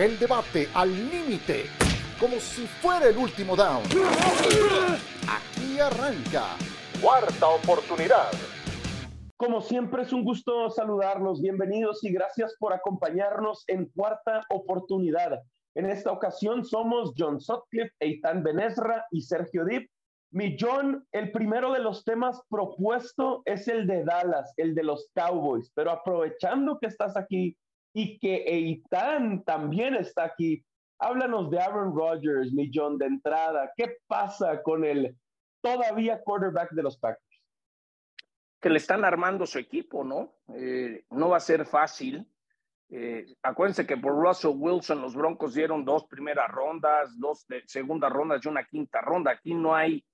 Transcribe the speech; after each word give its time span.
El 0.00 0.18
debate 0.18 0.66
al 0.72 0.90
límite, 1.10 1.64
como 2.18 2.36
si 2.36 2.66
fuera 2.66 3.08
el 3.08 3.18
último 3.18 3.54
down. 3.54 3.82
Aquí 5.28 5.78
arranca. 5.78 6.56
Cuarta 7.02 7.48
oportunidad. 7.48 8.30
Como 9.36 9.60
siempre 9.60 10.04
es 10.04 10.14
un 10.14 10.24
gusto 10.24 10.70
saludarlos, 10.70 11.42
bienvenidos 11.42 12.02
y 12.02 12.14
gracias 12.14 12.56
por 12.58 12.72
acompañarnos 12.72 13.62
en 13.66 13.90
Cuarta 13.94 14.40
Oportunidad. 14.48 15.42
En 15.74 15.84
esta 15.84 16.12
ocasión 16.12 16.64
somos 16.64 17.12
John 17.14 17.38
Sutcliffe, 17.38 17.92
Eitan 18.00 18.42
Benesra 18.42 19.04
y 19.10 19.20
Sergio 19.20 19.66
Dip. 19.66 19.90
Mi 20.32 20.56
John, 20.58 21.06
el 21.12 21.30
primero 21.30 21.74
de 21.74 21.80
los 21.80 22.04
temas 22.04 22.40
propuesto 22.48 23.42
es 23.44 23.68
el 23.68 23.86
de 23.86 24.02
Dallas, 24.04 24.50
el 24.56 24.74
de 24.74 24.82
los 24.82 25.10
Cowboys, 25.14 25.70
pero 25.74 25.90
aprovechando 25.90 26.78
que 26.78 26.86
estás 26.86 27.18
aquí 27.18 27.54
y 27.92 28.18
que 28.18 28.44
Eitan 28.46 29.42
también 29.44 29.94
está 29.94 30.24
aquí, 30.24 30.64
háblanos 30.98 31.50
de 31.50 31.60
Aaron 31.60 31.94
Rodgers, 31.94 32.52
mi 32.52 32.70
John, 32.72 32.98
de 32.98 33.06
entrada. 33.06 33.72
¿Qué 33.76 33.98
pasa 34.06 34.62
con 34.62 34.84
el 34.84 35.16
todavía 35.60 36.20
quarterback 36.22 36.70
de 36.72 36.82
los 36.82 36.98
Packers? 36.98 37.30
que 38.60 38.68
le 38.68 38.76
están 38.76 39.04
armando 39.04 39.46
su 39.46 39.58
equipo, 39.58 40.04
¿no? 40.04 40.34
Eh, 40.54 41.04
no 41.10 41.30
va 41.30 41.38
a 41.38 41.40
ser 41.40 41.64
fácil. 41.64 42.26
Eh, 42.90 43.24
acuérdense 43.42 43.86
que 43.86 43.96
por 43.96 44.12
Russell 44.12 44.54
Wilson 44.54 45.00
los 45.00 45.14
Broncos 45.14 45.54
dieron 45.54 45.84
dos 45.84 46.04
primeras 46.04 46.50
rondas, 46.50 47.18
dos 47.18 47.46
de 47.46 47.62
segunda 47.66 48.08
rondas 48.08 48.44
y 48.44 48.48
una 48.48 48.64
quinta 48.64 49.00
ronda. 49.00 49.30
Aquí 49.30 49.54
no 49.54 49.74
hay 49.74 50.04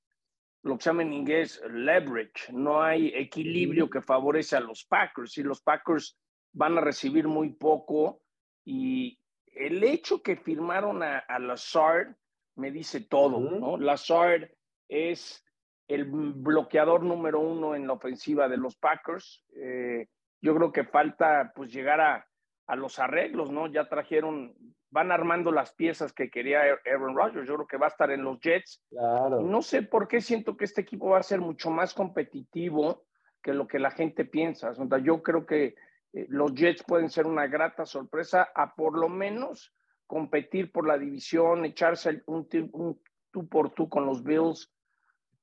lo 0.62 0.76
que 0.76 0.82
se 0.82 0.90
llama 0.90 1.02
en 1.02 1.12
inglés 1.12 1.60
leverage, 1.70 2.52
no 2.52 2.82
hay 2.82 3.08
equilibrio 3.14 3.88
que 3.88 4.02
favorece 4.02 4.56
a 4.56 4.60
los 4.60 4.84
Packers 4.84 5.38
y 5.38 5.42
los 5.44 5.62
Packers 5.62 6.18
van 6.56 6.78
a 6.78 6.80
recibir 6.80 7.28
muy 7.28 7.50
poco 7.50 8.22
y 8.64 9.20
el 9.46 9.84
hecho 9.84 10.22
que 10.22 10.36
firmaron 10.36 11.02
a, 11.02 11.18
a 11.18 11.38
Lazard 11.38 12.16
me 12.56 12.70
dice 12.70 13.02
todo, 13.02 13.38
¿no? 13.38 13.76
Lazard 13.76 14.50
es 14.88 15.44
el 15.86 16.06
bloqueador 16.06 17.02
número 17.02 17.40
uno 17.40 17.74
en 17.74 17.86
la 17.86 17.92
ofensiva 17.92 18.48
de 18.48 18.56
los 18.56 18.74
Packers. 18.76 19.44
Eh, 19.54 20.08
yo 20.40 20.54
creo 20.56 20.72
que 20.72 20.84
falta 20.84 21.52
pues 21.54 21.70
llegar 21.70 22.00
a, 22.00 22.26
a, 22.66 22.76
los 22.76 22.98
arreglos, 22.98 23.50
¿no? 23.50 23.66
Ya 23.66 23.88
trajeron, 23.88 24.54
van 24.90 25.12
armando 25.12 25.52
las 25.52 25.74
piezas 25.74 26.14
que 26.14 26.30
quería 26.30 26.62
Aaron 26.86 27.14
Rodgers. 27.14 27.46
Yo 27.46 27.56
creo 27.56 27.66
que 27.66 27.76
va 27.76 27.86
a 27.86 27.90
estar 27.90 28.10
en 28.10 28.24
los 28.24 28.40
Jets. 28.40 28.82
Claro. 28.88 29.42
No 29.42 29.60
sé 29.60 29.82
por 29.82 30.08
qué 30.08 30.22
siento 30.22 30.56
que 30.56 30.64
este 30.64 30.80
equipo 30.80 31.10
va 31.10 31.18
a 31.18 31.22
ser 31.22 31.40
mucho 31.40 31.70
más 31.70 31.92
competitivo 31.92 33.04
que 33.42 33.52
lo 33.52 33.66
que 33.68 33.78
la 33.78 33.90
gente 33.90 34.24
piensa. 34.24 34.70
O 34.70 34.74
sea, 34.74 34.98
yo 34.98 35.22
creo 35.22 35.44
que 35.44 35.74
eh, 36.16 36.26
los 36.28 36.54
Jets 36.54 36.82
pueden 36.82 37.10
ser 37.10 37.26
una 37.26 37.46
grata 37.46 37.84
sorpresa 37.84 38.48
a 38.54 38.74
por 38.74 38.98
lo 38.98 39.08
menos 39.08 39.72
competir 40.06 40.72
por 40.72 40.86
la 40.86 40.96
división, 40.96 41.64
echarse 41.64 42.22
un, 42.26 42.48
un 42.72 43.00
tú 43.30 43.48
por 43.48 43.70
tú 43.70 43.88
con 43.88 44.06
los 44.06 44.22
Bills 44.22 44.72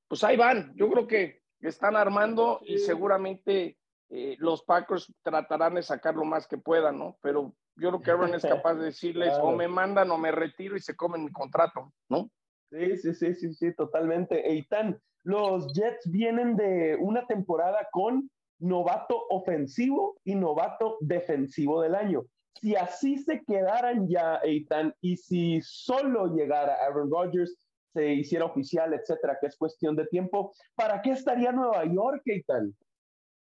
pues 0.08 0.22
ahí 0.24 0.36
van. 0.36 0.72
Yo 0.76 0.90
creo 0.90 1.06
que 1.06 1.42
están 1.60 1.96
armando 1.96 2.60
y 2.64 2.78
seguramente 2.78 3.78
eh, 4.10 4.36
los 4.38 4.62
Packers 4.62 5.12
tratarán 5.22 5.74
de 5.74 5.82
sacar 5.82 6.14
lo 6.14 6.24
más 6.24 6.46
que 6.46 6.58
puedan, 6.58 6.98
¿no? 6.98 7.18
Pero 7.22 7.54
yo 7.76 7.88
creo 7.90 8.00
que 8.02 8.10
Aaron 8.10 8.34
es 8.34 8.42
capaz 8.42 8.74
de 8.74 8.86
decirles 8.86 9.32
o 9.42 9.52
me 9.52 9.68
mandan 9.68 10.10
o 10.10 10.18
me 10.18 10.30
retiro 10.30 10.76
y 10.76 10.80
se 10.80 10.94
comen 10.94 11.24
mi 11.24 11.32
contrato, 11.32 11.92
¿no? 12.08 12.30
Sí, 12.70 12.96
sí, 12.96 13.14
sí, 13.14 13.34
sí, 13.34 13.54
sí, 13.54 13.74
totalmente. 13.74 14.48
Eitan, 14.50 15.00
los 15.22 15.72
Jets 15.72 16.10
vienen 16.10 16.56
de 16.56 16.96
una 17.00 17.26
temporada 17.26 17.88
con 17.90 18.30
novato 18.58 19.26
ofensivo 19.30 20.16
y 20.24 20.34
novato 20.34 20.96
defensivo 21.00 21.82
del 21.82 21.94
año. 21.94 22.24
Si 22.60 22.76
así 22.76 23.18
se 23.18 23.42
quedaran 23.44 24.08
ya, 24.08 24.40
Eitan, 24.42 24.94
y 25.00 25.16
si 25.16 25.60
solo 25.62 26.34
llegara 26.34 26.76
Aaron 26.86 27.10
Rodgers, 27.10 27.56
se 27.92 28.12
hiciera 28.12 28.44
oficial, 28.44 28.92
etcétera, 28.92 29.38
que 29.40 29.46
es 29.46 29.56
cuestión 29.56 29.96
de 29.96 30.06
tiempo. 30.06 30.52
¿Para 30.74 31.00
qué 31.00 31.10
estaría 31.10 31.52
Nueva 31.52 31.84
York 31.84 32.22
tal? 32.46 32.74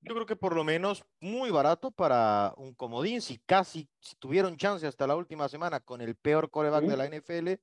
Yo 0.01 0.13
creo 0.13 0.25
que 0.25 0.35
por 0.35 0.53
lo 0.53 0.65
menos 0.65 1.05
muy 1.21 1.49
barato 1.49 1.89
para 1.89 2.53
un 2.57 2.73
comodín. 2.73 3.21
Si 3.21 3.37
casi 3.37 3.87
si 4.01 4.17
tuvieron 4.17 4.57
chance 4.57 4.85
hasta 4.85 5.07
la 5.07 5.15
última 5.15 5.47
semana 5.47 5.79
con 5.79 6.01
el 6.01 6.15
peor 6.15 6.49
coreback 6.49 6.83
¿Sí? 6.83 6.89
de 6.89 6.97
la 6.97 7.07
NFL, 7.07 7.61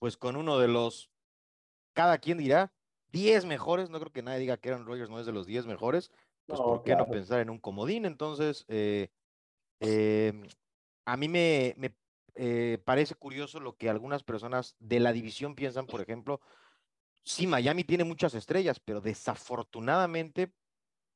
pues 0.00 0.16
con 0.16 0.36
uno 0.36 0.58
de 0.58 0.68
los, 0.68 1.10
cada 1.92 2.16
quien 2.16 2.38
dirá, 2.38 2.72
10 3.10 3.44
mejores. 3.44 3.90
No 3.90 4.00
creo 4.00 4.12
que 4.12 4.22
nadie 4.22 4.40
diga 4.40 4.56
que 4.56 4.70
Aaron 4.70 4.86
Rodgers 4.86 5.10
no 5.10 5.20
es 5.20 5.26
de 5.26 5.32
los 5.32 5.46
10 5.46 5.66
mejores. 5.66 6.10
Pues 6.46 6.58
no, 6.58 6.66
¿por 6.66 6.82
qué 6.82 6.92
claro. 6.92 7.06
no 7.06 7.10
pensar 7.12 7.40
en 7.40 7.50
un 7.50 7.58
comodín? 7.58 8.04
Entonces, 8.04 8.64
eh, 8.68 9.08
eh, 9.80 10.32
a 11.04 11.16
mí 11.16 11.28
me, 11.28 11.74
me 11.76 11.94
eh, 12.34 12.78
parece 12.84 13.14
curioso 13.14 13.60
lo 13.60 13.76
que 13.76 13.90
algunas 13.90 14.22
personas 14.22 14.74
de 14.78 15.00
la 15.00 15.12
división 15.12 15.54
piensan, 15.54 15.86
por 15.86 16.00
ejemplo, 16.00 16.40
sí, 17.24 17.46
Miami 17.46 17.84
tiene 17.84 18.04
muchas 18.04 18.34
estrellas, 18.34 18.80
pero 18.80 19.00
desafortunadamente 19.00 20.52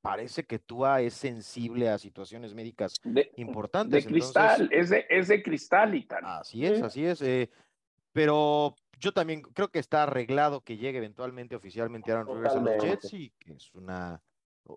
parece 0.03 0.45
que 0.45 0.59
Tua 0.59 1.01
es 1.01 1.15
sensible 1.15 1.89
a 1.89 1.99
situaciones 1.99 2.55
médicas 2.55 2.95
de, 3.03 3.33
importantes. 3.37 4.05
De 4.05 4.11
cristal, 4.11 4.63
Entonces, 4.63 4.79
es, 4.79 4.91
de, 4.91 5.07
es 5.09 5.29
de 5.29 5.43
cristal 5.43 5.95
y 5.95 6.05
tal. 6.05 6.25
Así 6.25 6.65
es, 6.65 6.83
así 6.83 7.05
es. 7.05 7.23
Eh, 7.23 7.51
pero 8.13 8.77
yo 8.99 9.13
también 9.13 9.43
creo 9.43 9.69
que 9.69 9.79
está 9.79 10.05
arreglado 10.05 10.61
que 10.61 10.77
llegue 10.77 10.99
eventualmente 10.99 11.57
oficialmente 11.57 12.13
Aaron 12.13 12.27
Rodgers 12.27 12.55
a 12.55 12.61
los 12.61 12.83
Jets 12.83 13.13
y 13.15 13.31
que 13.39 13.55
es 13.55 13.75
una 13.75 14.23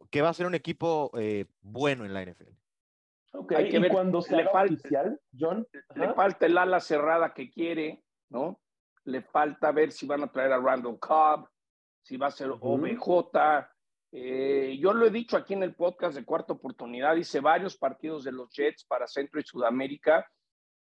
que 0.09 0.21
va 0.21 0.29
a 0.29 0.33
ser 0.33 0.45
un 0.45 0.55
equipo 0.55 1.11
eh, 1.17 1.45
bueno 1.61 2.05
en 2.05 2.13
la 2.13 2.23
NFL. 2.23 2.53
Okay. 3.31 3.57
Hay 3.57 3.69
que 3.69 3.77
y 3.77 3.79
ver 3.79 3.91
cuando 3.91 4.21
se 4.21 4.35
le 4.35 4.45
falta, 4.49 4.73
oficial, 4.73 5.21
John. 5.37 5.67
Le 5.95 6.05
Ajá. 6.05 6.13
falta 6.15 6.45
el 6.45 6.57
ala 6.57 6.79
cerrada 6.79 7.33
que 7.33 7.51
quiere, 7.51 8.03
¿no? 8.29 8.59
Le 9.05 9.21
falta 9.21 9.71
ver 9.71 9.91
si 9.91 10.07
van 10.07 10.23
a 10.23 10.31
traer 10.31 10.51
a 10.51 10.59
Randall 10.59 10.99
Cobb, 10.99 11.47
si 12.01 12.17
va 12.17 12.27
a 12.27 12.31
ser 12.31 12.51
uh 12.51 12.55
-huh. 12.55 12.59
OBJ. 12.61 13.67
Eh, 14.11 14.77
yo 14.79 14.93
lo 14.93 15.05
he 15.05 15.11
dicho 15.11 15.37
aquí 15.37 15.53
en 15.53 15.63
el 15.63 15.75
podcast 15.75 16.15
de 16.15 16.25
Cuarta 16.25 16.53
Oportunidad, 16.53 17.15
hice 17.15 17.39
varios 17.39 17.77
partidos 17.77 18.23
de 18.23 18.31
los 18.31 18.51
Jets 18.51 18.83
para 18.85 19.07
Centro 19.07 19.39
y 19.39 19.43
Sudamérica. 19.43 20.27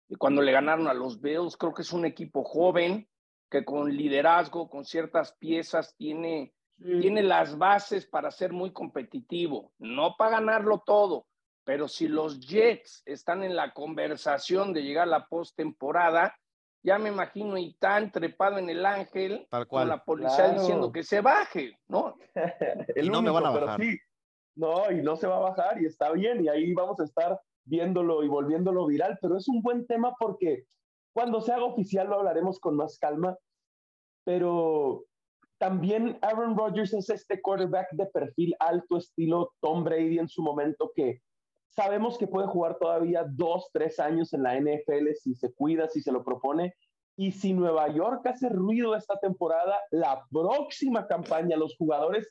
Y 0.07 0.15
cuando 0.15 0.41
le 0.43 0.51
ganaron 0.51 0.87
a 0.87 0.93
los 0.93 1.19
Bills, 1.19 1.57
creo 1.57 1.73
que 1.73 1.81
es 1.81 1.91
un 1.91 2.05
equipo 2.05 2.43
joven 2.43 3.07
que 3.49 3.65
con 3.65 3.91
liderazgo, 3.91 4.69
con 4.69 4.85
ciertas 4.85 5.35
piezas, 5.37 5.95
tiene, 5.97 6.53
sí. 6.77 6.99
tiene 6.99 7.23
las 7.23 7.57
bases 7.57 8.05
para 8.05 8.31
ser 8.31 8.53
muy 8.53 8.71
competitivo. 8.71 9.71
No 9.79 10.15
para 10.17 10.39
ganarlo 10.39 10.83
todo, 10.85 11.27
pero 11.63 11.87
si 11.87 12.07
los 12.07 12.39
Jets 12.39 13.03
están 13.05 13.43
en 13.43 13.55
la 13.55 13.73
conversación 13.73 14.73
de 14.73 14.83
llegar 14.83 15.03
a 15.03 15.11
la 15.11 15.27
postemporada, 15.27 16.35
ya 16.83 16.99
me 16.99 17.09
imagino 17.09 17.57
y 17.57 17.73
tan 17.73 18.11
trepado 18.11 18.59
en 18.59 18.69
el 18.69 18.85
ángel 18.85 19.47
Tal 19.49 19.67
cual. 19.67 19.83
con 19.83 19.89
la 19.89 20.03
policía 20.03 20.45
claro. 20.45 20.59
diciendo 20.59 20.91
que 20.91 21.03
se 21.03 21.21
baje, 21.21 21.79
¿no? 21.87 22.15
el 22.95 23.05
y 23.05 23.09
no 23.09 23.19
único, 23.19 23.21
me 23.21 23.29
van 23.31 23.45
a 23.45 23.59
bajar. 23.59 23.81
Sí, 23.81 23.97
no, 24.55 24.91
y 24.91 25.01
no 25.01 25.15
se 25.15 25.27
va 25.27 25.37
a 25.37 25.49
bajar 25.49 25.81
y 25.81 25.85
está 25.85 26.11
bien 26.11 26.43
y 26.43 26.47
ahí 26.47 26.73
vamos 26.73 26.99
a 26.99 27.03
estar 27.03 27.41
viéndolo 27.65 28.23
y 28.23 28.27
volviéndolo 28.27 28.85
viral, 28.85 29.17
pero 29.19 29.37
es 29.37 29.47
un 29.47 29.63
buen 29.63 29.87
tema 29.87 30.13
porque 30.19 30.65
cuando 31.13 31.41
se 31.41 31.51
haga 31.51 31.65
oficial 31.65 32.07
lo 32.07 32.15
hablaremos 32.15 32.59
con 32.59 32.75
más 32.75 32.99
calma, 32.99 33.35
pero 34.23 35.05
también 35.57 36.17
Aaron 36.21 36.57
Rodgers 36.57 36.93
es 36.93 37.09
este 37.09 37.41
quarterback 37.41 37.91
de 37.91 38.05
perfil 38.07 38.55
alto 38.59 38.97
estilo 38.97 39.53
Tom 39.61 39.83
Brady 39.83 40.19
en 40.19 40.27
su 40.27 40.41
momento 40.41 40.91
que 40.95 41.21
sabemos 41.69 42.17
que 42.17 42.27
puede 42.27 42.47
jugar 42.47 42.77
todavía 42.77 43.25
dos, 43.29 43.69
tres 43.73 43.99
años 43.99 44.33
en 44.33 44.43
la 44.43 44.59
NFL 44.59 45.13
si 45.21 45.35
se 45.35 45.53
cuida, 45.53 45.87
si 45.87 46.01
se 46.01 46.11
lo 46.11 46.23
propone. 46.23 46.73
Y 47.17 47.31
si 47.31 47.53
Nueva 47.53 47.87
York 47.89 48.25
hace 48.27 48.49
ruido 48.49 48.95
esta 48.95 49.17
temporada, 49.19 49.79
la 49.91 50.25
próxima 50.29 51.07
campaña, 51.07 51.55
los 51.55 51.77
jugadores 51.77 52.29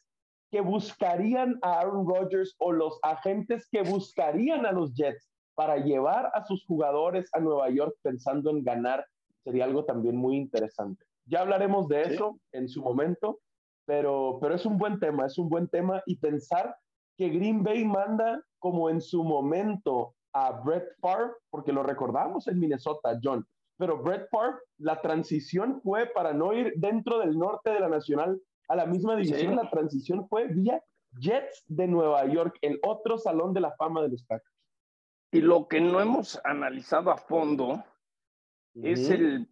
que 0.50 0.60
buscarían 0.60 1.58
a 1.62 1.80
Aaron 1.80 2.06
Rodgers 2.06 2.54
o 2.58 2.70
los 2.70 2.98
agentes 3.02 3.66
que 3.70 3.82
buscarían 3.82 4.66
a 4.66 4.72
los 4.72 4.94
Jets 4.94 5.30
para 5.54 5.78
llevar 5.78 6.30
a 6.34 6.44
sus 6.44 6.66
jugadores 6.66 7.30
a 7.32 7.40
Nueva 7.40 7.70
York 7.70 7.96
pensando 8.02 8.50
en 8.50 8.62
ganar, 8.62 9.06
sería 9.42 9.64
algo 9.64 9.84
también 9.84 10.16
muy 10.16 10.36
interesante. 10.36 11.04
Ya 11.26 11.40
hablaremos 11.40 11.88
de 11.88 12.02
eso 12.02 12.32
sí. 12.34 12.58
en 12.58 12.68
su 12.68 12.82
momento, 12.82 13.40
pero, 13.86 14.38
pero 14.40 14.54
es 14.54 14.66
un 14.66 14.78
buen 14.78 14.98
tema, 14.98 15.26
es 15.26 15.38
un 15.38 15.48
buen 15.48 15.68
tema 15.68 16.02
y 16.06 16.16
pensar 16.16 16.76
que 17.16 17.28
Green 17.28 17.62
Bay 17.62 17.84
manda 17.84 18.42
como 18.58 18.90
en 18.90 19.00
su 19.00 19.22
momento 19.22 20.14
a 20.32 20.50
Brett 20.62 20.88
Favre, 21.00 21.32
porque 21.50 21.72
lo 21.72 21.82
recordamos 21.82 22.48
en 22.48 22.58
Minnesota, 22.58 23.18
John, 23.22 23.46
pero 23.78 24.02
Brett 24.02 24.28
Favre, 24.30 24.58
la 24.78 25.00
transición 25.00 25.80
fue 25.82 26.06
para 26.06 26.32
no 26.32 26.52
ir 26.52 26.72
dentro 26.76 27.18
del 27.18 27.38
norte 27.38 27.70
de 27.70 27.80
la 27.80 27.88
Nacional 27.88 28.40
a 28.68 28.76
la 28.76 28.86
misma 28.86 29.16
división, 29.16 29.52
sí. 29.52 29.56
la 29.56 29.70
transición 29.70 30.28
fue 30.28 30.48
vía 30.48 30.82
Jets 31.20 31.64
de 31.68 31.86
Nueva 31.86 32.26
York, 32.26 32.56
el 32.62 32.80
otro 32.82 33.18
salón 33.18 33.52
de 33.52 33.60
la 33.60 33.72
fama 33.76 34.02
de 34.02 34.08
los 34.08 34.24
Packers. 34.24 34.54
Y 35.32 35.40
lo 35.40 35.68
que 35.68 35.80
no 35.80 36.00
hemos 36.00 36.40
analizado 36.44 37.10
a 37.10 37.16
fondo 37.16 37.64
uh 37.68 37.76
-huh. 37.76 37.82
es 38.88 39.10
el, 39.10 39.48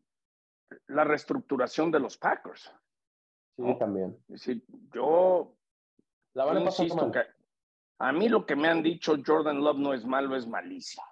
la 0.88 1.04
reestructuración 1.04 1.90
de 1.90 2.00
los 2.00 2.16
Packers. 2.16 2.72
Sí, 3.56 3.62
¿no? 3.62 3.76
también. 3.76 4.16
Es 4.28 4.44
decir, 4.44 4.64
yo, 4.94 5.54
la 6.34 6.46
pasar 6.46 6.62
insisto 6.62 7.10
que 7.10 7.22
a 7.98 8.12
mí 8.12 8.28
lo 8.28 8.44
que 8.44 8.56
me 8.56 8.68
han 8.68 8.82
dicho 8.82 9.16
Jordan 9.24 9.62
Love 9.62 9.78
no 9.78 9.94
es 9.94 10.04
malo, 10.04 10.36
es 10.36 10.46
malísimo. 10.46 11.04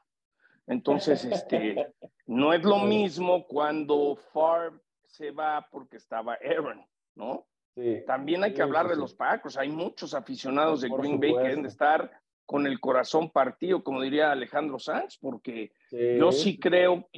Entonces, 0.67 1.25
este, 1.25 1.95
no 2.27 2.53
es 2.53 2.63
lo 2.65 2.79
mismo 2.79 3.47
cuando 3.47 4.17
Favre 4.33 4.79
se 5.07 5.31
va 5.31 5.67
porque 5.71 5.97
estaba 5.97 6.35
Aaron, 6.35 6.85
¿no? 7.15 7.47
También 8.07 8.45
hay 8.45 8.53
que 8.53 8.63
hablar 8.63 8.89
de 8.89 8.97
los 8.97 9.15
Packers. 9.15 9.57
Hay 9.57 9.71
muchos 9.71 10.13
aficionados 10.13 10.83
de 10.83 10.91
Green 10.91 11.19
Bay 11.19 11.35
que 11.35 11.43
deben 11.43 11.63
de 11.63 11.69
estar 11.69 12.11
con 12.45 12.67
el 12.67 12.81
corazón 12.81 13.31
partido, 13.31 13.83
como 13.83 14.03
diría 14.03 14.33
Alejandro 14.33 14.79
Sanz, 14.79 15.17
porque 15.19 15.73
yo 15.91 16.33
sí 16.33 16.59
creo, 16.59 17.09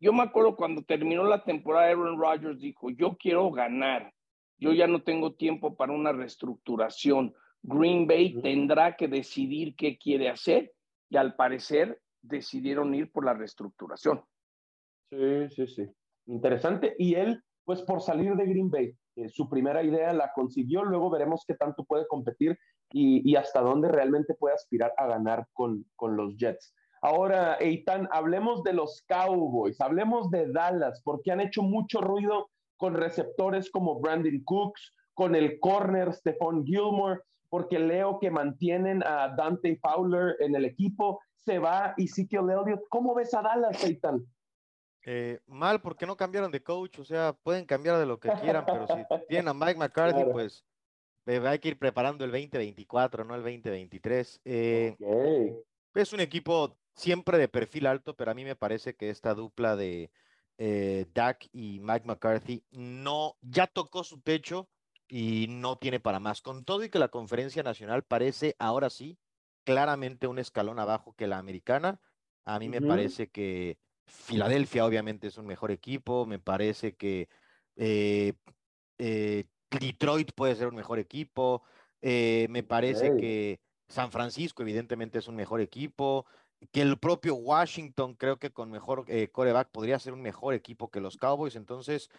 yo 0.00 0.12
me 0.12 0.22
acuerdo 0.22 0.56
cuando 0.56 0.82
terminó 0.82 1.24
la 1.24 1.44
temporada, 1.44 1.88
Aaron 1.88 2.18
Rodgers 2.18 2.60
dijo, 2.60 2.90
yo 2.90 3.16
quiero 3.16 3.50
ganar, 3.50 4.12
yo 4.58 4.72
ya 4.72 4.86
no 4.86 5.02
tengo 5.02 5.34
tiempo 5.34 5.76
para 5.76 5.92
una 5.92 6.12
reestructuración. 6.12 7.34
Green 7.62 8.06
Bay 8.06 8.40
tendrá 8.40 8.96
que 8.96 9.08
decidir 9.08 9.74
qué 9.74 9.98
quiere 9.98 10.28
hacer 10.28 10.72
y 11.10 11.16
al 11.16 11.34
parecer 11.34 12.00
decidieron 12.22 12.94
ir 12.94 13.10
por 13.10 13.24
la 13.24 13.34
reestructuración. 13.34 14.22
Sí, 15.10 15.48
sí, 15.50 15.66
sí. 15.66 15.86
Interesante. 16.26 16.94
Y 16.98 17.14
él, 17.14 17.42
pues 17.64 17.82
por 17.82 18.00
salir 18.00 18.34
de 18.36 18.46
Green 18.46 18.70
Bay, 18.70 18.94
eh, 19.16 19.28
su 19.28 19.48
primera 19.48 19.82
idea 19.82 20.12
la 20.12 20.32
consiguió, 20.32 20.84
luego 20.84 21.10
veremos 21.10 21.44
qué 21.46 21.54
tanto 21.54 21.84
puede 21.84 22.06
competir 22.06 22.56
y, 22.90 23.34
hasta 23.36 23.60
dónde 23.60 23.88
realmente 23.88 24.34
puede 24.34 24.54
aspirar 24.54 24.92
a 24.96 25.06
ganar 25.06 25.46
con, 25.52 25.84
con 25.94 26.16
los 26.16 26.36
Jets. 26.36 26.74
Ahora, 27.00 27.56
Eitan, 27.60 28.08
hablemos 28.10 28.62
de 28.62 28.72
los 28.72 29.02
Cowboys, 29.08 29.80
hablemos 29.80 30.30
de 30.30 30.50
Dallas, 30.50 31.00
porque 31.04 31.30
han 31.30 31.40
hecho 31.40 31.62
mucho 31.62 32.00
ruido 32.00 32.50
con 32.76 32.94
receptores 32.94 33.70
como 33.70 34.00
Brandon 34.00 34.42
Cooks, 34.44 34.94
con 35.14 35.34
el 35.34 35.58
corner 35.60 36.12
Stephon 36.12 36.64
Gilmore, 36.64 37.20
porque 37.48 37.78
leo 37.78 38.18
que 38.18 38.30
mantienen 38.30 39.02
a 39.04 39.34
Dante 39.36 39.76
Fowler 39.76 40.36
en 40.40 40.54
el 40.54 40.64
equipo, 40.64 41.20
se 41.36 41.58
va 41.58 41.94
Ezekiel 41.96 42.50
Elliott. 42.50 42.82
¿Cómo 42.88 43.14
ves 43.14 43.34
a 43.34 43.42
Dallas, 43.42 43.82
Eitan? 43.84 44.24
Eh, 45.04 45.40
mal 45.46 45.80
porque 45.80 46.06
no 46.06 46.16
cambiaron 46.16 46.50
de 46.50 46.62
coach, 46.62 46.98
o 46.98 47.04
sea, 47.04 47.32
pueden 47.32 47.64
cambiar 47.64 47.98
de 47.98 48.06
lo 48.06 48.20
que 48.20 48.28
quieran, 48.42 48.64
pero 48.66 48.86
si 48.86 48.94
tienen 49.28 49.48
a 49.48 49.54
Mike 49.54 49.78
McCarthy, 49.78 50.24
pues 50.30 50.64
eh, 51.26 51.40
hay 51.46 51.58
que 51.58 51.68
ir 51.68 51.78
preparando 51.78 52.24
el 52.24 52.30
2024, 52.30 53.24
no 53.24 53.34
el 53.34 53.42
2023. 53.42 54.40
Eh, 54.44 54.96
Es 55.94 56.12
un 56.12 56.20
equipo 56.20 56.76
siempre 56.98 57.38
de 57.38 57.48
perfil 57.48 57.86
alto, 57.86 58.14
pero 58.14 58.30
a 58.30 58.34
mí 58.34 58.44
me 58.44 58.56
parece 58.56 58.94
que 58.94 59.10
esta 59.10 59.34
dupla 59.34 59.76
de 59.76 60.10
eh, 60.58 61.06
Dak 61.14 61.48
y 61.52 61.78
Mike 61.80 62.06
McCarthy 62.06 62.64
no, 62.70 63.36
ya 63.40 63.66
tocó 63.66 64.04
su 64.04 64.20
techo 64.20 64.68
y 65.08 65.46
no 65.48 65.78
tiene 65.78 66.00
para 66.00 66.20
más. 66.20 66.42
Con 66.42 66.64
todo 66.64 66.84
y 66.84 66.90
que 66.90 66.98
la 66.98 67.08
conferencia 67.08 67.62
nacional 67.62 68.02
parece 68.02 68.56
ahora 68.58 68.90
sí 68.90 69.18
claramente 69.64 70.26
un 70.26 70.38
escalón 70.38 70.78
abajo 70.78 71.14
que 71.16 71.26
la 71.26 71.38
americana, 71.38 72.00
a 72.44 72.58
mí 72.58 72.68
me 72.68 72.80
parece 72.80 73.28
que 73.28 73.78
Filadelfia 74.06 74.86
obviamente 74.86 75.26
es 75.28 75.36
un 75.36 75.46
mejor 75.46 75.70
equipo, 75.70 76.24
me 76.24 76.38
parece 76.38 76.96
que 76.96 77.28
eh, 77.76 78.32
eh, 78.96 79.44
Detroit 79.70 80.32
puede 80.34 80.56
ser 80.56 80.68
un 80.68 80.74
mejor 80.74 80.98
equipo, 80.98 81.62
eh, 82.00 82.46
me 82.48 82.62
parece 82.62 83.16
que 83.18 83.60
San 83.88 84.10
Francisco 84.10 84.62
evidentemente 84.62 85.18
es 85.18 85.28
un 85.28 85.36
mejor 85.36 85.60
equipo, 85.60 86.24
que 86.72 86.82
el 86.82 86.98
propio 86.98 87.36
Washington 87.36 88.14
creo 88.14 88.38
que 88.38 88.50
con 88.50 88.70
mejor 88.70 89.06
coreback 89.32 89.70
podría 89.70 89.98
ser 89.98 90.12
un 90.12 90.22
mejor 90.22 90.54
equipo 90.54 90.90
que 90.90 91.00
los 91.00 91.16
Cowboys, 91.16 91.56
entonces 91.56 92.10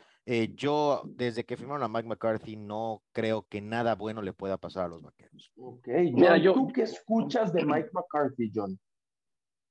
yo 0.56 1.02
desde 1.06 1.44
que 1.44 1.58
firmaron 1.58 1.84
a 1.84 1.88
Mike 1.88 2.08
McCarthy 2.08 2.56
no 2.56 3.02
creo 3.12 3.46
que 3.50 3.62
nada 3.62 3.96
bueno 3.96 4.22
le 4.22 4.32
pueda 4.32 4.58
pasar 4.58 4.86
a 4.86 4.88
los 4.88 5.02
vaqueros. 5.02 5.52
Ok, 5.58 5.88
Mira, 6.14 6.38
yo, 6.38 6.54
¿tú 6.54 6.70
qué 6.70 6.84
escuchas 6.84 7.52
de 7.52 7.66
Mike 7.66 7.90
McCarthy, 7.94 8.52
John? 8.54 8.80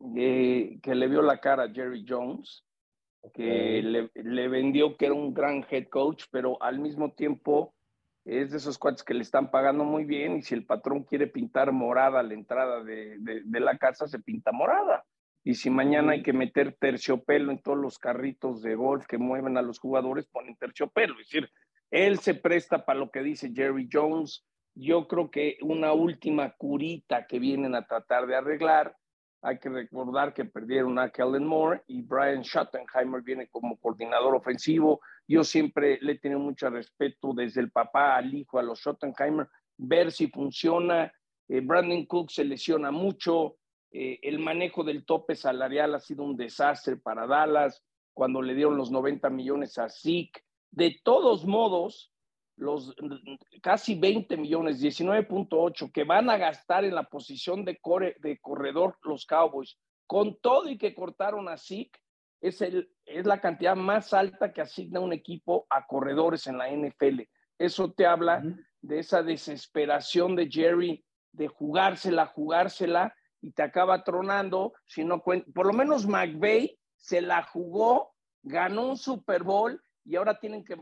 que 0.00 0.94
le 0.94 1.09
vio 1.09 1.23
la 1.23 1.41
cara 1.41 1.65
a 1.65 1.73
Jerry 1.73 2.05
Jones, 2.09 2.65
que 3.35 3.82
le, 3.82 4.49
vendió 4.49 4.97
que 4.97 5.06
era 5.06 5.15
un 5.15 5.35
gran 5.35 5.65
head 5.70 5.88
coach, 5.88 6.25
pero 6.31 6.61
al 6.62 6.79
mismo 6.79 7.12
tiempo 7.12 7.75
es 8.28 8.50
de 8.50 8.58
esos 8.58 8.76
cuates 8.76 9.02
que 9.02 9.14
le 9.14 9.22
están 9.22 9.50
pagando 9.50 9.84
muy 9.84 10.04
bien 10.04 10.36
y 10.36 10.42
si 10.42 10.54
el 10.54 10.66
patrón 10.66 11.04
quiere 11.04 11.28
pintar 11.28 11.72
morada 11.72 12.22
la 12.22 12.34
entrada 12.34 12.84
de, 12.84 13.16
la 13.46 13.78
casa, 13.78 14.06
se 14.06 14.19
pinta 14.19 14.52
morada. 14.52 15.04
Y 15.44 15.54
si 15.54 15.70
mañana 15.70 16.12
hay 16.12 16.22
que 16.22 16.34
meter 16.34 16.76
terciopelo 16.78 17.50
en 17.50 17.62
todos 17.62 17.78
los 17.78 17.98
carritos 17.98 18.60
de 18.60 18.75
golf 18.75 19.06
que 19.06 19.16
mueven 19.16 19.56
a 19.56 19.62
los 19.62 19.78
jugadores, 19.78 20.26
ponen 20.26 20.56
terciopelo. 20.56 21.14
Es 21.14 21.30
decir, 21.30 21.50
él 21.90 22.19
se 22.19 22.34
presta 22.34 22.84
para 22.84 22.98
lo 22.98 23.10
que 23.10 23.22
dice 23.22 23.52
Jerry 23.54 23.88
Jones. 23.90 24.44
Yo 24.74 25.08
creo 25.08 25.31
que 25.31 25.56
una 25.62 25.94
última 25.94 26.50
curita 26.50 27.26
que 27.26 27.38
vienen 27.38 27.74
a 27.74 27.86
tratar 27.86 28.26
de 28.26 28.36
arreglar 28.36 28.94
hay 29.43 29.58
que 29.58 29.69
recordar 29.69 30.35
que 30.35 30.44
perdieron 30.44 30.99
a 30.99 31.11
Kellen 31.11 31.46
Moore 31.46 31.82
y 31.87 32.02
Brian 32.02 32.43
Schottenheimer 32.43 33.23
viene 33.23 33.49
como 33.49 33.79
coordinador 33.79 34.35
ofensivo. 34.35 35.00
Yo 35.26 35.44
siempre 35.44 35.99
le 36.00 36.12
he 36.12 36.19
tenido 36.19 36.40
mucho 36.40 36.69
respeto 36.70 37.32
desde 37.32 37.61
el 37.61 37.70
papá 37.70 38.17
al 38.17 38.35
hijo, 38.35 38.58
a 38.58 38.62
los 38.62 38.81
Schottenheimer, 38.81 39.49
ver 39.76 40.11
si 40.11 40.26
funciona. 40.29 41.12
Eh, 41.49 41.61
Brandon 41.61 42.05
Cook 42.06 42.31
se 42.31 42.44
lesiona 42.44 42.90
mucho. 42.90 43.56
Eh, 43.93 44.19
el 44.23 44.40
manejo 44.40 44.82
del 44.82 45.05
tope 45.05 45.37
salarial 45.37 45.94
ha 45.94 46.00
sido 46.00 46.25
un 46.25 46.37
desastre 46.37 46.96
para 46.96 47.26
Dallas 47.26 47.82
cuando 48.12 48.43
le 48.43 48.55
dieron 48.55 48.76
los 48.76 48.91
90 48.91 49.31
millones 49.31 49.79
a 49.79 49.88
Zeke. 49.88 50.43
De 50.70 50.96
todos 51.05 51.46
modos, 51.46 52.12
los 52.58 52.94
casi 53.62 53.94
20 53.94 54.37
millones, 54.37 54.82
19.8 54.82 55.93
que 55.93 56.05
van 56.05 56.28
a 56.28 56.37
gastar 56.37 56.84
en 56.84 56.94
la 56.94 57.05
posición 57.05 57.64
de, 57.64 57.78
de 58.20 58.38
corredor 58.40 58.99
los 59.02 59.25
Cowboys, 59.26 59.78
con 60.06 60.38
todo 60.40 60.69
y 60.69 60.76
que 60.76 60.94
cortaron 60.94 61.49
a 61.49 61.56
Zeke, 61.56 61.99
es, 62.40 62.60
el, 62.62 62.90
es 63.05 63.26
la 63.26 63.40
cantidad 63.40 63.76
más 63.76 64.12
alta 64.12 64.52
que 64.52 64.60
asigna 64.60 65.00
un 65.00 65.12
equipo 65.12 65.66
a 65.70 65.87
corredores 65.87 66.46
en 66.46 66.58
la 66.58 66.70
NFL. 66.70 67.22
Eso 67.58 67.93
te 67.93 68.06
habla 68.06 68.43
de 68.81 68.99
esa 68.99 69.22
desesperación 69.22 70.37
de 70.37 70.49
Jerry 70.49 71.05
de 71.32 71.49
jugársela, 71.49 72.26
jugársela 72.26 73.14
y 73.40 73.52
te 73.52 73.62
acaba 73.62 74.05
tronando. 74.05 74.72
Si 74.87 75.05
no 75.05 75.22
por 75.22 75.66
lo 75.66 75.72
menos 75.72 76.06
McVeigh 76.06 76.78
se 76.96 77.20
la 77.20 77.43
jugó, 77.43 78.14
ganó 78.43 78.88
un 78.88 78.96
Super 78.96 79.43
Bowl 79.43 79.81
y 80.05 80.16
ahora 80.16 80.38
tienen 80.38 80.64
que, 80.64 80.76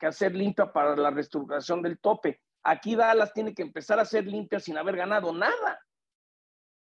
hacer 0.00 0.34
limpia 0.34 0.72
para 0.72 0.96
la 0.96 1.10
reestructuración 1.10 1.82
del 1.82 1.98
tope. 1.98 2.40
Aquí 2.62 2.94
Dallas 2.94 3.32
tiene 3.32 3.54
que 3.54 3.62
empezar 3.62 3.98
a 3.98 4.02
hacer 4.02 4.26
limpia 4.26 4.60
sin 4.60 4.76
haber 4.76 4.96
ganado 4.96 5.32
nada. 5.32 5.80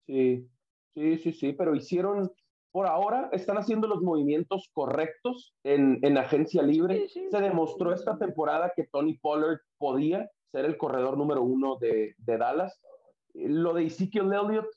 Sí, 0.07 0.49
sí, 0.95 1.19
sí, 1.19 1.33
sí, 1.33 1.53
pero 1.53 1.75
hicieron, 1.75 2.33
por 2.71 2.87
ahora, 2.87 3.29
están 3.33 3.59
haciendo 3.59 3.89
los 3.89 4.03
movimientos 4.03 4.71
correctos 4.73 5.55
en, 5.65 5.99
en 6.03 6.17
agencia 6.17 6.63
libre. 6.63 7.09
Se 7.09 7.41
demostró 7.41 7.93
esta 7.93 8.17
temporada 8.17 8.73
que 8.75 8.87
Tony 8.87 9.19
Pollard 9.19 9.59
podía 9.79 10.31
ser 10.53 10.65
el 10.65 10.77
corredor 10.77 11.19
número 11.19 11.43
uno 11.43 11.77
de, 11.77 12.15
de 12.19 12.39
Dallas. 12.39 12.81
Lo 13.35 13.75
de 13.75 13.87
Ezekiel 13.87 14.33
Elliott, 14.33 14.69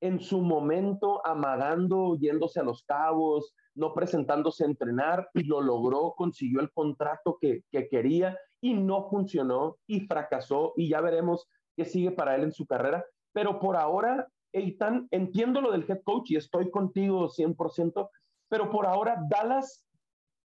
en 0.00 0.20
su 0.20 0.40
momento 0.40 1.26
amagando, 1.26 2.16
yéndose 2.16 2.60
a 2.60 2.64
los 2.64 2.82
cabos, 2.84 3.54
no 3.76 3.94
presentándose 3.94 4.64
a 4.64 4.68
entrenar 4.68 5.28
y 5.34 5.44
lo 5.44 5.60
logró, 5.60 6.14
consiguió 6.16 6.60
el 6.60 6.72
contrato 6.72 7.38
que, 7.40 7.62
quería 7.70 8.36
y 8.60 8.74
no 8.74 9.08
funcionó 9.08 9.76
y 9.86 10.00
fracasó 10.00 10.72
y 10.76 10.88
ya 10.88 11.00
veremos 11.00 11.46
qué 11.76 11.84
sigue 11.84 12.10
para 12.10 12.34
él 12.34 12.44
en 12.44 12.52
su 12.52 12.66
carrera. 12.66 13.04
Pero 13.32 13.60
por 13.60 13.76
ahora, 13.76 14.26
Eitan, 14.52 15.06
entiendo 15.10 15.60
lo 15.60 15.70
del 15.70 15.84
head 15.88 16.00
coach 16.02 16.30
y 16.30 16.36
estoy 16.36 16.70
contigo 16.70 17.28
100%, 17.28 18.08
pero 18.48 18.70
por 18.70 18.86
ahora 18.86 19.18
Dallas 19.28 19.86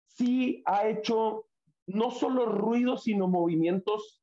sí 0.07 0.63
ha 0.65 0.87
hecho 0.87 1.45
no 1.85 2.11
solo 2.11 2.45
ruido, 2.47 2.97
sino 2.97 3.27
movimientos 3.27 4.21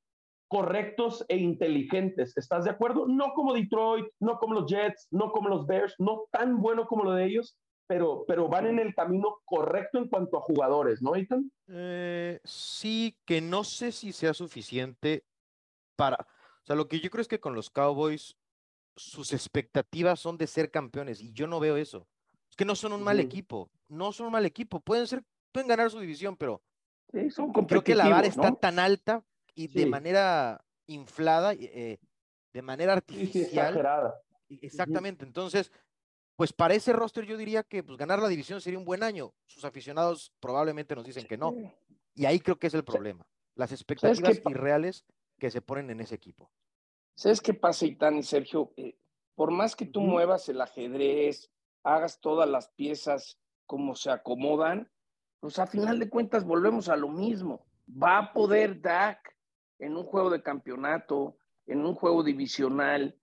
correctos 0.49 1.25
e 1.29 1.37
inteligentes. 1.37 2.37
¿Estás 2.37 2.65
de 2.65 2.71
acuerdo? 2.71 3.07
No 3.07 3.33
como 3.35 3.55
Detroit, 3.55 4.07
no 4.21 4.39
como 4.39 4.55
los 4.55 4.71
Jets, 4.71 5.09
no 5.11 5.31
como 5.31 5.49
los 5.49 5.67
Bears, 5.67 5.95
no 5.99 6.25
tan 6.31 6.61
bueno 6.61 6.87
como 6.87 7.05
lo 7.05 7.13
de 7.13 7.27
ellos, 7.27 7.57
pero, 7.87 8.25
pero 8.27 8.49
van 8.49 8.67
en 8.67 8.79
el 8.79 8.95
camino 8.95 9.41
correcto 9.45 9.99
en 9.99 10.09
cuanto 10.09 10.39
a 10.39 10.41
jugadores, 10.41 11.03
¿no, 11.03 11.15
Ethan? 11.15 11.51
Eh, 11.69 12.41
sí, 12.45 13.17
que 13.25 13.41
no 13.41 13.65
sé 13.65 13.93
si 13.93 14.13
sea 14.13 14.35
suficiente 14.35 15.25
para. 15.97 16.17
O 16.17 16.67
sea, 16.67 16.77
lo 16.77 16.89
que 16.89 17.01
yo 17.01 17.11
creo 17.11 17.23
es 17.23 17.29
que 17.29 17.41
con 17.41 17.55
los 17.55 17.71
Cowboys 17.71 18.37
sus 18.97 19.33
expectativas 19.33 20.19
son 20.19 20.39
de 20.39 20.47
ser 20.47 20.71
campeones 20.71 21.21
y 21.21 21.33
yo 21.33 21.47
no 21.47 21.61
veo 21.61 21.77
eso. 21.77 22.09
Es 22.51 22.57
que 22.57 22.65
no 22.65 22.75
son 22.75 22.93
un 22.93 23.03
mal 23.03 23.21
equipo, 23.21 23.71
no 23.89 24.13
son 24.13 24.27
un 24.27 24.33
mal 24.33 24.47
equipo. 24.47 24.81
Pueden 24.81 25.07
ser, 25.07 25.23
pueden 25.53 25.69
ganar 25.69 25.91
su 25.91 26.01
división, 26.01 26.37
pero 26.37 26.63
creo 27.69 27.85
que 27.85 27.95
la 27.95 28.09
vara 28.09 28.27
está 28.27 28.53
tan 28.53 28.79
alta 28.79 29.23
y 29.55 29.69
de 29.69 29.87
manera 29.87 30.65
inflada, 30.87 31.53
eh, 31.55 31.99
de 32.53 32.63
manera 32.63 32.95
artificial. 32.95 34.15
Exactamente. 34.49 35.25
Entonces, 35.25 35.71
pues 36.37 36.53
para 36.53 36.75
ese 36.75 36.93
roster 36.93 37.25
yo 37.25 37.37
diría 37.37 37.63
que 37.63 37.83
pues, 37.83 37.99
ganar 37.99 38.21
la 38.21 38.29
división 38.29 38.61
sería 38.61 38.79
un 38.79 38.85
buen 38.85 39.03
año. 39.03 39.33
Sus 39.47 39.65
aficionados 39.65 40.33
probablemente 40.39 40.95
nos 40.95 41.05
dicen 41.05 41.27
que 41.27 41.39
no. 41.39 41.55
Y 42.15 42.27
ahí 42.27 42.39
creo 42.41 42.59
que 42.59 42.67
es 42.67 42.75
el 42.75 42.85
problema. 42.85 43.27
Las 43.55 43.73
expectativas 43.73 44.41
irreales 44.47 45.05
que 45.39 45.51
se 45.51 45.63
ponen 45.63 45.91
en 45.91 46.01
ese 46.01 46.15
equipo. 46.15 46.51
¿Sabes 47.15 47.41
qué 47.41 47.55
pasa, 47.55 47.87
Itán 47.87 48.19
y 48.19 48.23
Sergio? 48.23 48.73
Eh, 48.77 48.99
por 49.35 49.51
más 49.51 49.75
que 49.75 49.87
tú 49.87 50.03
muevas 50.03 50.49
el 50.51 50.61
ajedrez, 50.61 51.51
hagas 51.83 52.21
todas 52.21 52.49
las 52.49 52.69
piezas 52.69 53.39
como 53.65 53.95
se 53.95 54.11
acomodan, 54.11 54.91
pues 55.41 55.59
a 55.59 55.67
final 55.67 55.99
de 55.99 56.11
cuentas 56.11 56.45
volvemos 56.45 56.89
a 56.91 56.97
lo 56.97 57.09
mismo. 57.09 57.67
Va 57.91 58.19
a 58.19 58.33
poder 58.33 58.81
Dak 58.81 59.37
en 59.79 59.97
un 59.97 60.05
juego 60.05 60.31
de 60.31 60.43
campeonato, 60.43 61.39
en 61.67 61.85
un 61.85 61.95
juego 61.95 62.23
divisional, 62.23 63.19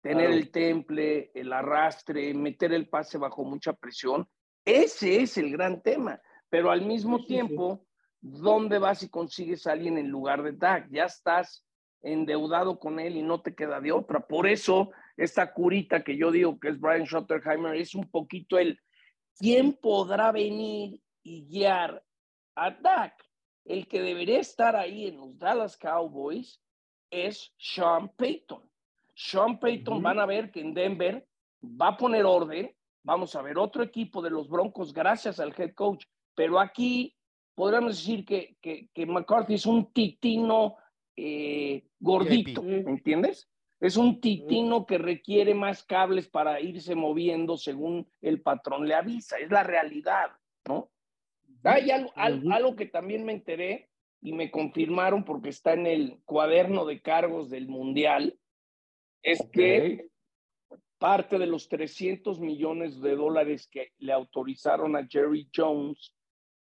tener 0.00 0.30
el 0.30 0.50
temple, 0.50 1.30
el 1.34 1.52
arrastre, 1.52 2.32
meter 2.34 2.72
el 2.72 2.88
pase 2.88 3.18
bajo 3.18 3.44
mucha 3.44 3.72
presión. 3.72 4.28
Ese 4.64 5.22
es 5.22 5.36
el 5.38 5.50
gran 5.50 5.82
tema. 5.82 6.20
Pero 6.48 6.70
al 6.70 6.82
mismo 6.82 7.24
tiempo, 7.24 7.86
¿dónde 8.20 8.78
vas 8.78 9.02
y 9.02 9.08
consigues 9.08 9.66
a 9.66 9.72
alguien 9.72 9.98
en 9.98 10.08
lugar 10.08 10.42
de 10.42 10.52
Dak? 10.52 10.88
Ya 10.90 11.04
estás 11.04 11.66
endeudado 12.02 12.78
con 12.78 12.98
él 12.98 13.16
y 13.16 13.22
no 13.22 13.42
te 13.42 13.54
queda 13.54 13.80
de 13.80 13.92
otra. 13.92 14.20
Por 14.26 14.46
eso, 14.46 14.90
esta 15.16 15.52
curita 15.52 16.02
que 16.02 16.16
yo 16.16 16.30
digo 16.30 16.58
que 16.58 16.68
es 16.68 16.80
Brian 16.80 17.06
Schotterheimer 17.06 17.76
es 17.76 17.94
un 17.94 18.10
poquito 18.10 18.58
el 18.58 18.78
quién 19.36 19.74
podrá 19.74 20.32
venir 20.32 21.00
y 21.22 21.46
guiar 21.46 22.02
a 22.54 22.70
Dak. 22.70 23.14
El 23.64 23.86
que 23.86 24.00
debería 24.00 24.40
estar 24.40 24.74
ahí 24.74 25.06
en 25.06 25.18
los 25.18 25.38
Dallas 25.38 25.76
Cowboys 25.76 26.60
es 27.10 27.52
Sean 27.58 28.08
Payton. 28.16 28.69
Sean 29.22 29.58
Payton 29.58 30.02
van 30.02 30.18
a 30.18 30.24
ver 30.24 30.50
que 30.50 30.60
en 30.60 30.72
Denver 30.72 31.28
va 31.62 31.88
a 31.88 31.96
poner 31.96 32.24
orden. 32.24 32.74
Vamos 33.02 33.36
a 33.36 33.42
ver 33.42 33.58
otro 33.58 33.82
equipo 33.82 34.22
de 34.22 34.30
los 34.30 34.48
Broncos 34.48 34.94
gracias 34.94 35.38
al 35.38 35.54
head 35.58 35.74
coach. 35.74 36.06
Pero 36.34 36.58
aquí 36.58 37.14
podríamos 37.54 37.98
decir 37.98 38.24
que, 38.24 38.56
que, 38.62 38.88
que 38.94 39.04
McCarthy 39.04 39.54
es 39.54 39.66
un 39.66 39.92
titino 39.92 40.76
eh, 41.16 41.86
gordito, 41.98 42.62
¿me 42.62 42.78
entiendes? 42.78 43.50
Es 43.78 43.98
un 43.98 44.22
titino 44.22 44.86
que 44.86 44.96
requiere 44.96 45.54
más 45.54 45.84
cables 45.84 46.26
para 46.28 46.58
irse 46.60 46.94
moviendo 46.94 47.58
según 47.58 48.10
el 48.22 48.40
patrón 48.40 48.88
le 48.88 48.94
avisa. 48.94 49.36
Es 49.36 49.50
la 49.50 49.62
realidad, 49.62 50.30
¿no? 50.66 50.90
Hay 51.64 51.90
algo, 51.90 52.10
algo, 52.16 52.74
que 52.74 52.86
también 52.86 53.26
me 53.26 53.32
enteré 53.32 53.90
y 54.22 54.32
me 54.32 54.50
confirmaron 54.50 55.24
porque 55.24 55.50
está 55.50 55.74
en 55.74 55.86
el 55.86 56.22
cuaderno 56.24 56.86
de 56.86 57.02
cargos 57.02 57.50
del 57.50 57.68
Mundial, 57.68 58.38
es 59.22 59.42
que 59.52 60.08
parte 60.98 61.38
de 61.38 61.46
los 61.46 61.68
300 61.68 62.40
millones 62.40 63.00
de 63.00 63.16
dólares 63.16 63.68
que 63.70 63.92
le 63.98 64.12
autorizaron 64.12 64.96
a 64.96 65.06
Jerry 65.06 65.48
Jones 65.54 66.14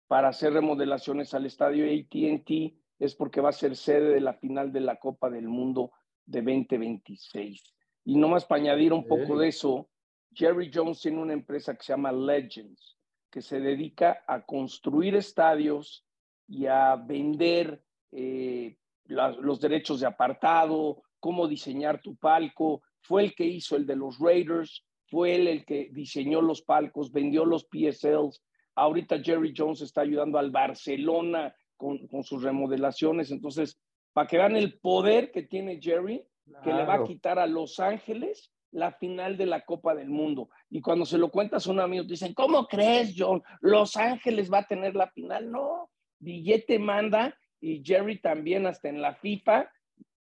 para 0.07 0.29
hacer 0.29 0.53
remodelaciones 0.53 1.33
al 1.33 1.45
estadio 1.45 1.85
ATT 1.85 2.75
es 2.99 3.15
porque 3.15 3.41
va 3.41 3.49
a 3.49 3.53
ser 3.53 3.75
sede 3.75 4.13
de 4.13 4.21
la 4.21 4.33
final 4.33 4.71
de 4.71 4.81
la 4.81 4.97
Copa 4.97 5.29
del 5.29 5.47
Mundo 5.47 5.91
de 6.25 6.41
2026. 6.41 7.73
Y 8.05 8.15
nomás 8.15 8.45
para 8.45 8.61
añadir 8.61 8.93
un 8.93 9.07
poco 9.07 9.39
de 9.39 9.47
eso, 9.47 9.89
Jerry 10.33 10.69
Jones 10.73 11.01
tiene 11.01 11.19
una 11.19 11.33
empresa 11.33 11.75
que 11.75 11.83
se 11.83 11.93
llama 11.93 12.11
Legends, 12.11 12.97
que 13.31 13.41
se 13.41 13.59
dedica 13.59 14.23
a 14.27 14.45
construir 14.45 15.15
estadios 15.15 16.05
y 16.47 16.67
a 16.67 16.95
vender 16.95 17.83
eh, 18.11 18.77
los 19.05 19.59
derechos 19.59 19.99
de 19.99 20.07
apartado, 20.07 21.01
cómo 21.21 21.47
diseñar 21.47 22.01
tu 22.01 22.17
palco. 22.17 22.81
Fue 22.99 23.23
el 23.23 23.33
que 23.33 23.45
hizo 23.45 23.77
el 23.77 23.85
de 23.85 23.95
los 23.95 24.19
Raiders, 24.19 24.83
fue 25.07 25.35
él 25.35 25.47
el 25.47 25.65
que 25.65 25.89
diseñó 25.93 26.41
los 26.41 26.61
palcos, 26.61 27.13
vendió 27.13 27.45
los 27.45 27.65
PSLs. 27.71 28.43
Ahorita 28.75 29.21
Jerry 29.23 29.53
Jones 29.55 29.81
está 29.81 30.01
ayudando 30.01 30.37
al 30.37 30.51
Barcelona 30.51 31.55
con, 31.77 32.07
con 32.07 32.23
sus 32.23 32.43
remodelaciones. 32.43 33.31
Entonces, 33.31 33.79
para 34.11 34.27
que 34.27 34.37
vean 34.37 34.57
el 34.57 34.79
poder 34.79 35.31
que 35.31 35.43
tiene 35.43 35.79
Jerry, 35.81 36.25
que 36.63 36.73
le 36.73 36.83
va 36.85 36.95
a 36.95 37.03
quitar 37.03 37.39
a 37.39 37.47
Los 37.47 37.79
Ángeles 37.79 38.51
la 38.71 38.91
final 38.93 39.37
de 39.37 39.45
la 39.45 39.61
Copa 39.61 39.93
del 39.95 40.09
Mundo. 40.09 40.49
Y 40.69 40.81
cuando 40.81 41.05
se 41.05 41.17
lo 41.17 41.29
cuentas 41.29 41.67
a 41.67 41.71
un 41.71 41.79
amigo, 41.79 42.03
dicen, 42.03 42.33
¿cómo 42.33 42.67
crees, 42.67 43.13
John? 43.17 43.43
Los 43.59 43.97
Ángeles 43.97 44.51
va 44.51 44.59
a 44.59 44.67
tener 44.67 44.95
la 44.95 45.07
final. 45.11 45.51
No, 45.51 45.89
billete 46.19 46.79
manda 46.79 47.37
y 47.59 47.83
Jerry 47.83 48.19
también 48.19 48.65
hasta 48.65 48.89
en 48.89 49.01
la 49.01 49.15
FIFA 49.15 49.69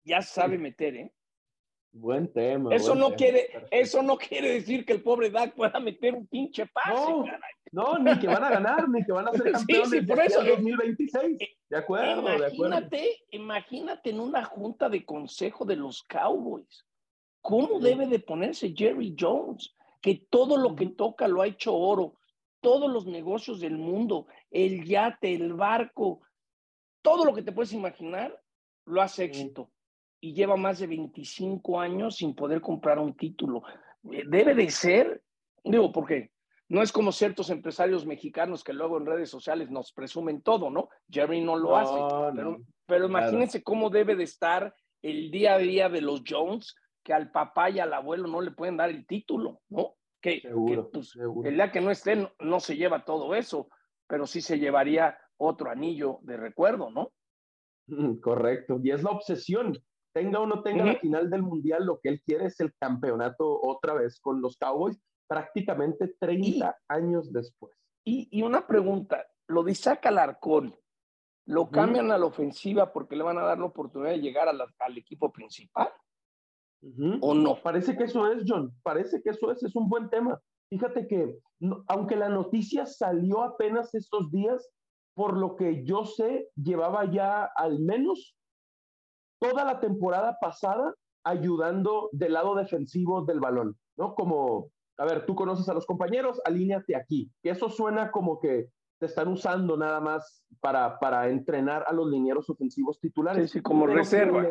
ya 0.06 0.22
sabe 0.22 0.58
meter, 0.58 0.96
¿eh? 0.96 1.12
Buen 1.98 2.32
tema. 2.32 2.76
Eso 2.76 2.94
no 2.94 3.16
quiere, 3.16 3.48
eso 3.72 4.04
no 4.04 4.18
quiere 4.18 4.52
decir 4.52 4.86
que 4.86 4.92
el 4.92 5.02
pobre 5.02 5.30
Dak 5.30 5.56
pueda 5.56 5.80
meter 5.80 6.14
un 6.14 6.28
pinche 6.28 6.66
pase. 6.68 7.14
No, 7.72 7.98
ni 7.98 8.20
que 8.20 8.28
van 8.28 8.44
a 8.44 8.50
ganar, 8.50 8.90
ni 8.90 9.04
que 9.06 9.14
van 9.14 9.30
a 9.30 9.32
ser 9.32 9.52
campeones 9.54 9.90
sí, 9.90 10.02
por 10.02 10.20
eso, 10.20 10.44
2026. 10.44 11.38
Eh, 11.40 11.58
de 11.70 11.78
acuerdo, 11.78 12.22
imagínate, 12.22 12.44
de 12.44 12.54
acuerdo. 12.54 13.26
Imagínate 13.32 14.10
en 14.10 14.20
una 14.20 14.44
junta 14.44 14.90
de 14.90 15.06
consejo 15.06 15.64
de 15.64 15.78
los 15.78 16.04
Cowboys. 16.04 16.86
¿Cómo 17.40 17.80
debe 17.80 18.08
de 18.08 18.20
ponerse 18.20 18.74
Jerry 18.76 19.16
Jones? 19.18 19.74
Que 20.02 20.28
todo 20.30 20.58
lo 20.58 20.76
que 20.76 20.88
toca 20.88 21.30
lo 21.30 21.42
ha 21.42 21.48
hecho 21.48 21.74
oro. 21.74 22.16
Todos 22.60 22.92
los 22.92 23.06
negocios 23.06 23.62
del 23.62 23.78
mundo, 23.78 24.28
el 24.52 24.84
yate, 24.84 25.34
el 25.34 25.54
barco, 25.54 26.22
todo 27.02 27.24
lo 27.24 27.34
que 27.34 27.44
te 27.44 27.54
puedes 27.54 27.72
imaginar, 27.72 28.38
lo 28.86 29.02
hace 29.02 29.24
éxito 29.24 29.70
y 30.25 30.34
lleva 30.34 30.55
más 30.55 30.79
de 30.79 30.88
25 30.88 31.79
años 31.79 32.15
sin 32.15 32.34
poder 32.34 32.60
comprar 32.60 32.98
un 32.98 33.15
título. 33.15 33.62
Eh, 34.12 34.24
debe 34.25 34.55
de 34.55 34.72
ser, 34.72 35.22
digo, 35.63 35.91
porque 35.91 36.32
no 36.67 36.82
es 36.82 36.91
como 36.91 37.12
ciertos 37.12 37.51
empresarios 37.51 38.08
mexicanos 38.08 38.63
que 38.63 38.74
luego 38.74 38.98
en 38.98 39.05
redes 39.05 39.29
sociales 39.29 39.70
nos 39.70 39.91
presumen 39.94 40.41
todo, 40.41 40.72
¿no? 40.72 40.89
Jerry 41.12 41.41
no 41.41 41.55
lo 41.55 41.77
hace, 41.77 41.94
pero, 42.88 43.05
imagínense 43.05 43.62
cómo 43.62 43.91
debe 43.91 44.15
de 44.15 44.24
estar 44.24 44.74
el 45.03 45.29
día 45.29 45.53
a 45.53 45.58
día 45.60 45.89
de 45.89 46.01
los 46.01 46.24
Jones, 46.27 46.75
que 47.03 47.13
al 47.13 47.29
papá 47.29 47.70
y 47.70 47.77
al 47.77 47.94
abuelo 47.94 48.27
no 48.27 48.41
le 48.41 48.50
pueden 48.50 48.77
dar 48.77 48.89
el 48.89 49.05
título, 49.05 49.62
¿no? 49.70 49.94
Que, 50.20 50.41
pues, 50.91 51.15
el 51.44 51.53
día 51.53 51.72
que 51.72 51.82
no 51.82 51.91
estén 51.91 52.27
no 52.39 52.60
se 52.60 52.75
lleva 52.77 53.05
todo 53.05 53.36
eso, 53.36 53.70
pero 54.08 54.25
sí 54.25 54.41
se 54.41 54.58
llevaría 54.58 55.20
otro 55.38 55.70
anillo 55.70 56.17
de 56.24 56.38
recuerdo, 56.38 56.89
¿no? 56.89 57.12
Correcto, 58.24 58.79
y 58.82 58.89
es 58.89 59.03
la 59.03 59.12
obsesión 59.12 59.79
tenga 60.15 60.39
o 60.39 60.45
no 60.45 60.63
tenga 60.63 60.86
la 60.86 60.95
final 60.95 61.29
del 61.29 61.43
Mundial, 61.43 61.86
lo 61.86 62.00
que 62.00 62.07
él 62.07 62.22
quiere 62.25 62.45
es 62.45 62.57
el 62.62 62.74
campeonato 62.79 63.60
otra 63.62 63.93
vez 63.93 64.17
con 64.22 64.41
los 64.41 64.55
Cowboys, 64.55 64.98
prácticamente 65.27 66.15
30 66.17 66.74
años 66.88 67.34
después. 67.34 67.75
Y, 68.05 68.41
una 68.41 68.65
pregunta, 68.65 69.25
lo 69.48 69.63
de 69.63 69.74
Isaac 69.74 70.05
Alarcón, 70.05 70.74
¿lo 71.48 71.69
cambian 71.69 72.12
a 72.12 72.17
la 72.17 72.27
ofensiva 72.27 72.93
porque 72.93 73.17
le 73.17 73.24
van 73.24 73.39
a 73.39 73.43
dar 73.43 73.60
la 73.60 73.65
oportunidad 73.65 74.12
de 74.12 74.22
llegar 74.22 74.48
al 74.48 74.98
equipo 74.98 75.34
principal? 75.34 75.89
¿O 77.19 77.34
no? 77.34 77.62
Parece 77.62 77.98
que 77.98 78.05
eso 78.05 78.31
es, 78.31 78.43
John, 78.48 78.74
parece 78.84 79.22
que 79.22 79.31
eso 79.31 79.51
es, 79.51 79.63
es 79.63 79.75
un 79.75 79.89
buen 79.89 80.10
tema. 80.10 80.39
Fíjate 80.69 81.07
que, 81.07 81.39
aunque 81.88 82.15
la 82.15 82.29
noticia 82.29 82.86
salió 82.86 83.43
apenas 83.43 83.93
estos 83.93 84.31
días, 84.31 84.72
por 85.13 85.36
lo 85.36 85.57
que 85.57 85.84
yo 85.84 86.05
sé, 86.05 86.51
llevaba 86.55 87.12
ya 87.12 87.50
al 87.55 87.79
menos 87.79 88.38
toda 89.50 89.64
la 89.64 89.80
temporada 89.80 90.38
pasada 90.40 90.94
ayudando 91.24 92.10
del 92.12 92.34
lado 92.34 92.56
defensivo 92.56 93.25
del 93.25 93.40
balón, 93.40 93.75
¿no? 93.98 94.14
Como, 94.14 94.70
a 94.98 95.06
ver, 95.06 95.25
tú 95.25 95.36
conoces 95.36 95.68
a 95.70 95.74
los 95.74 95.86
compañeros, 95.86 96.40
alíñate 96.46 96.96
aquí. 96.96 97.32
Y 97.44 97.50
eso 97.50 97.70
suena 97.70 98.12
como 98.12 98.40
que 98.40 98.70
te 99.00 99.08
están 99.08 99.28
usando 99.28 99.75
nada 99.75 100.00
más 100.00 100.46
para, 100.62 101.00
para 101.00 101.30
entrenar 101.30 101.84
a 101.88 101.94
los 101.94 102.10
linieros 102.10 102.50
ofensivos 102.50 103.00
titulares. 103.00 103.52
Sí, 103.52 103.62
como 103.62 103.88
reserva. 103.88 104.48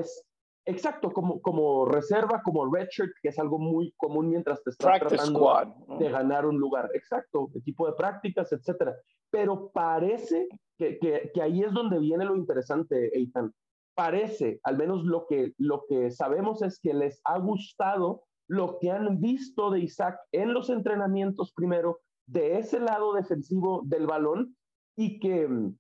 exacto, 0.67 1.13
como, 1.13 1.41
como 1.41 1.87
reserva, 1.87 2.43
como 2.43 2.73
redshirt, 2.73 3.13
que 3.23 3.29
es 3.29 3.39
algo 3.39 3.59
muy 3.59 3.95
común 3.97 4.29
mientras 4.29 4.63
te 4.63 4.71
estás 4.71 4.99
tratando 4.99 5.75
de 5.99 6.11
ganar 6.11 6.45
un 6.45 6.59
lugar. 6.59 6.91
Exacto, 6.93 7.51
equipo 7.55 7.87
de 7.87 7.95
prácticas, 7.95 8.53
etcétera. 8.53 8.95
Pero 9.31 9.71
parece 9.71 10.49
que, 10.77 10.99
que, 10.99 11.31
que 11.33 11.43
ahí 11.43 11.63
es 11.63 11.73
donde 11.73 11.99
viene 11.99 12.25
lo 12.25 12.37
interesante, 12.37 13.17
Eitan 13.17 13.53
parece, 13.95 14.61
al 14.65 14.77
menos 14.77 15.05
lo 15.05 15.27
que, 15.29 15.53
lo 15.59 15.85
que 15.89 16.11
sabemos 16.11 16.63
es 16.63 16.79
que 16.81 16.95
les 16.95 17.21
ha 17.25 17.39
gustado 17.39 18.25
lo 18.49 18.79
que 18.79 18.91
han 18.91 19.21
visto 19.21 19.71
de 19.71 19.81
Isaac 19.81 20.19
en 20.33 20.53
los 20.53 20.71
entrenamientos 20.71 21.53
primero, 21.55 22.01
de 22.27 22.59
ese 22.59 22.81
lado 22.81 23.15
defensivo 23.15 23.83
del 23.85 24.07
balón 24.07 24.57
y 24.97 25.19
que 25.21 25.47
mm, 25.49 25.77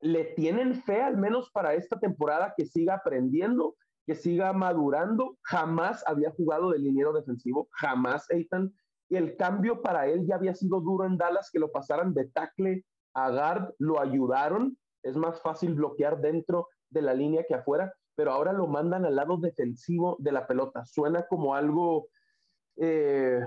le 0.00 0.24
tienen 0.24 0.82
fe 0.82 1.02
al 1.02 1.16
menos 1.16 1.50
para 1.50 1.74
esta 1.74 1.98
temporada 1.98 2.54
que 2.56 2.66
siga 2.66 2.94
aprendiendo, 2.94 3.76
que 4.06 4.14
siga 4.14 4.52
madurando. 4.52 5.36
Jamás 5.42 6.04
había 6.06 6.30
jugado 6.32 6.70
de 6.70 6.78
liniero 6.78 7.12
defensivo, 7.12 7.68
jamás 7.72 8.26
Ethan. 8.30 8.72
Y 9.08 9.16
el 9.16 9.36
cambio 9.36 9.82
para 9.82 10.06
él 10.08 10.26
ya 10.26 10.34
había 10.34 10.54
sido 10.54 10.80
duro 10.80 11.06
en 11.06 11.16
Dallas, 11.16 11.50
que 11.52 11.60
lo 11.60 11.70
pasaran 11.70 12.12
de 12.12 12.28
tackle 12.28 12.84
a 13.14 13.30
guard, 13.30 13.74
lo 13.78 14.00
ayudaron. 14.00 14.76
Es 15.02 15.16
más 15.16 15.40
fácil 15.40 15.74
bloquear 15.74 16.20
dentro 16.20 16.68
de 16.96 17.02
la 17.02 17.14
línea 17.14 17.44
que 17.46 17.54
afuera, 17.54 17.92
pero 18.14 18.32
ahora 18.32 18.52
lo 18.52 18.66
mandan 18.66 19.04
al 19.04 19.14
lado 19.14 19.36
defensivo 19.36 20.16
de 20.18 20.32
la 20.32 20.46
pelota. 20.46 20.86
Suena 20.86 21.26
como 21.26 21.54
algo, 21.54 22.08
eh, 22.76 23.40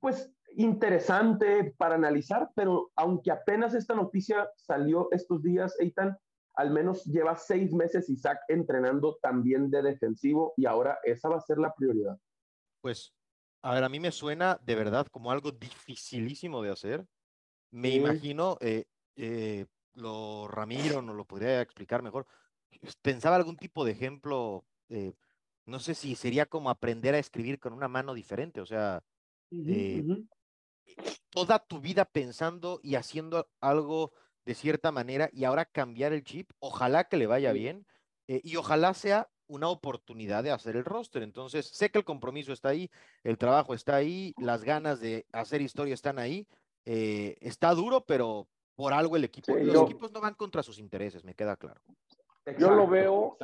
pues, 0.00 0.32
interesante 0.54 1.74
para 1.76 1.96
analizar, 1.96 2.50
pero 2.54 2.92
aunque 2.94 3.32
apenas 3.32 3.74
esta 3.74 3.94
noticia 3.94 4.48
salió 4.56 5.08
estos 5.10 5.42
días, 5.42 5.74
Eitan, 5.80 6.16
al 6.54 6.70
menos 6.70 7.04
lleva 7.04 7.36
seis 7.36 7.72
meses 7.72 8.08
Isaac 8.08 8.38
entrenando 8.48 9.18
también 9.20 9.68
de 9.70 9.82
defensivo 9.82 10.54
y 10.56 10.64
ahora 10.64 10.98
esa 11.02 11.28
va 11.28 11.36
a 11.36 11.40
ser 11.40 11.58
la 11.58 11.74
prioridad. 11.74 12.16
Pues 12.80 13.12
A 13.62 13.74
ver, 13.74 13.82
a 13.82 13.88
mí 13.88 13.98
me 13.98 14.12
suena 14.12 14.60
de 14.64 14.76
verdad 14.76 15.06
como 15.10 15.32
algo 15.32 15.50
dificilísimo 15.50 16.62
de 16.62 16.70
hacer. 16.70 17.04
Me 17.72 17.90
imagino, 17.90 18.56
eh, 18.60 18.84
eh, 19.16 19.66
lo 19.94 20.46
Ramiro 20.46 21.02
nos 21.02 21.16
lo 21.16 21.24
podría 21.24 21.60
explicar 21.60 22.02
mejor. 22.02 22.26
Pensaba 23.02 23.36
algún 23.36 23.56
tipo 23.56 23.84
de 23.84 23.92
ejemplo, 23.92 24.64
eh, 24.88 25.12
no 25.64 25.78
sé 25.78 25.94
si 25.94 26.14
sería 26.14 26.46
como 26.46 26.70
aprender 26.70 27.14
a 27.14 27.18
escribir 27.18 27.58
con 27.58 27.72
una 27.72 27.88
mano 27.88 28.14
diferente, 28.14 28.60
o 28.60 28.66
sea, 28.66 29.02
toda 31.30 31.58
tu 31.58 31.80
vida 31.80 32.04
pensando 32.04 32.80
y 32.82 32.94
haciendo 32.94 33.48
algo 33.60 34.12
de 34.44 34.54
cierta 34.54 34.92
manera 34.92 35.28
y 35.32 35.44
ahora 35.44 35.64
cambiar 35.64 36.12
el 36.12 36.22
chip, 36.22 36.50
ojalá 36.60 37.04
que 37.04 37.16
le 37.16 37.26
vaya 37.26 37.52
bien 37.52 37.86
y 38.28 38.56
ojalá 38.56 38.94
sea 38.94 39.28
una 39.48 39.68
oportunidad 39.68 40.42
de 40.42 40.50
hacer 40.50 40.76
el 40.76 40.84
roster. 40.84 41.22
Entonces, 41.22 41.66
sé 41.66 41.90
que 41.90 41.98
el 41.98 42.04
compromiso 42.04 42.52
está 42.52 42.70
ahí, 42.70 42.90
el 43.22 43.38
trabajo 43.38 43.74
está 43.74 43.96
ahí, 43.96 44.34
las 44.38 44.64
ganas 44.64 45.00
de 45.00 45.26
hacer 45.32 45.62
historia 45.62 45.94
están 45.94 46.18
ahí. 46.18 46.46
Eh, 46.84 47.36
está 47.40 47.74
duro, 47.74 48.04
pero 48.04 48.48
por 48.74 48.92
algo 48.92 49.16
el 49.16 49.24
equipo, 49.24 49.56
los 49.56 49.82
equipos 49.82 50.12
no 50.12 50.20
van 50.20 50.34
contra 50.34 50.62
sus 50.62 50.78
intereses, 50.78 51.24
me 51.24 51.34
queda 51.34 51.56
claro. 51.56 51.80
Yo 52.58 52.70
lo 52.70 52.86
veo 52.86 53.36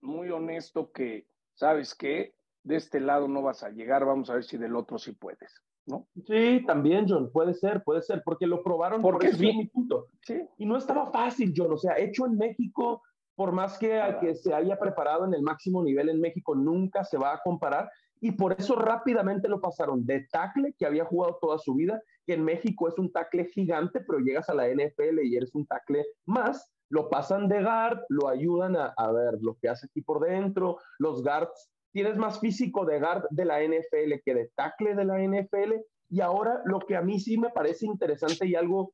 muy 0.00 0.30
honesto 0.30 0.90
que, 0.92 1.26
¿sabes 1.54 1.94
qué? 1.94 2.34
De 2.62 2.76
este 2.76 3.00
lado 3.00 3.28
no 3.28 3.42
vas 3.42 3.62
a 3.62 3.70
llegar, 3.70 4.04
vamos 4.04 4.30
a 4.30 4.34
ver 4.34 4.44
si 4.44 4.56
del 4.56 4.76
otro 4.76 4.98
sí 4.98 5.12
puedes. 5.12 5.62
¿No? 5.86 6.06
Sí, 6.26 6.62
también, 6.66 7.06
John, 7.08 7.30
puede 7.32 7.54
ser, 7.54 7.82
puede 7.82 8.02
ser, 8.02 8.22
porque 8.22 8.46
lo 8.46 8.62
probaron 8.62 9.00
porque 9.00 9.28
es 9.28 9.38
bien 9.38 9.56
mi 9.56 9.66
punto. 9.68 10.08
Sí. 10.20 10.38
Y 10.58 10.66
no 10.66 10.76
estaba 10.76 11.10
fácil, 11.10 11.54
John, 11.56 11.72
o 11.72 11.78
sea, 11.78 11.96
hecho 11.96 12.26
en 12.26 12.36
México, 12.36 13.02
por 13.34 13.52
más 13.52 13.78
que, 13.78 13.98
que 14.20 14.34
se 14.34 14.52
haya 14.52 14.78
preparado 14.78 15.24
en 15.24 15.32
el 15.32 15.40
máximo 15.40 15.82
nivel 15.82 16.10
en 16.10 16.20
México, 16.20 16.54
nunca 16.54 17.04
se 17.04 17.16
va 17.16 17.32
a 17.32 17.40
comparar. 17.42 17.90
Y 18.20 18.32
por 18.32 18.52
eso 18.52 18.74
rápidamente 18.74 19.48
lo 19.48 19.60
pasaron 19.60 20.04
de 20.04 20.26
tackle, 20.30 20.74
que 20.78 20.84
había 20.84 21.06
jugado 21.06 21.38
toda 21.40 21.58
su 21.58 21.74
vida, 21.74 22.02
que 22.26 22.34
en 22.34 22.44
México 22.44 22.88
es 22.88 22.98
un 22.98 23.10
tackle 23.10 23.46
gigante, 23.46 24.00
pero 24.00 24.18
llegas 24.18 24.50
a 24.50 24.54
la 24.54 24.68
NFL 24.68 25.20
y 25.22 25.36
eres 25.36 25.54
un 25.54 25.66
tackle 25.66 26.04
más, 26.26 26.70
lo 26.90 27.08
pasan 27.08 27.48
de 27.48 27.62
guard, 27.62 28.00
lo 28.08 28.28
ayudan 28.28 28.76
a, 28.76 28.94
a 28.96 29.12
ver 29.12 29.34
lo 29.40 29.56
que 29.60 29.68
hace 29.68 29.86
aquí 29.86 30.02
por 30.02 30.20
dentro, 30.20 30.78
los 30.98 31.22
guards, 31.22 31.70
tienes 31.92 32.16
más 32.16 32.40
físico 32.40 32.84
de 32.84 32.98
guard 32.98 33.24
de 33.30 33.44
la 33.44 33.62
NFL 33.62 34.20
que 34.24 34.34
de 34.34 34.50
tackle 34.54 34.94
de 34.94 35.04
la 35.04 35.18
NFL, 35.18 35.74
y 36.10 36.20
ahora 36.20 36.62
lo 36.64 36.78
que 36.80 36.96
a 36.96 37.02
mí 37.02 37.20
sí 37.20 37.38
me 37.38 37.50
parece 37.50 37.86
interesante 37.86 38.46
y 38.46 38.54
algo, 38.54 38.92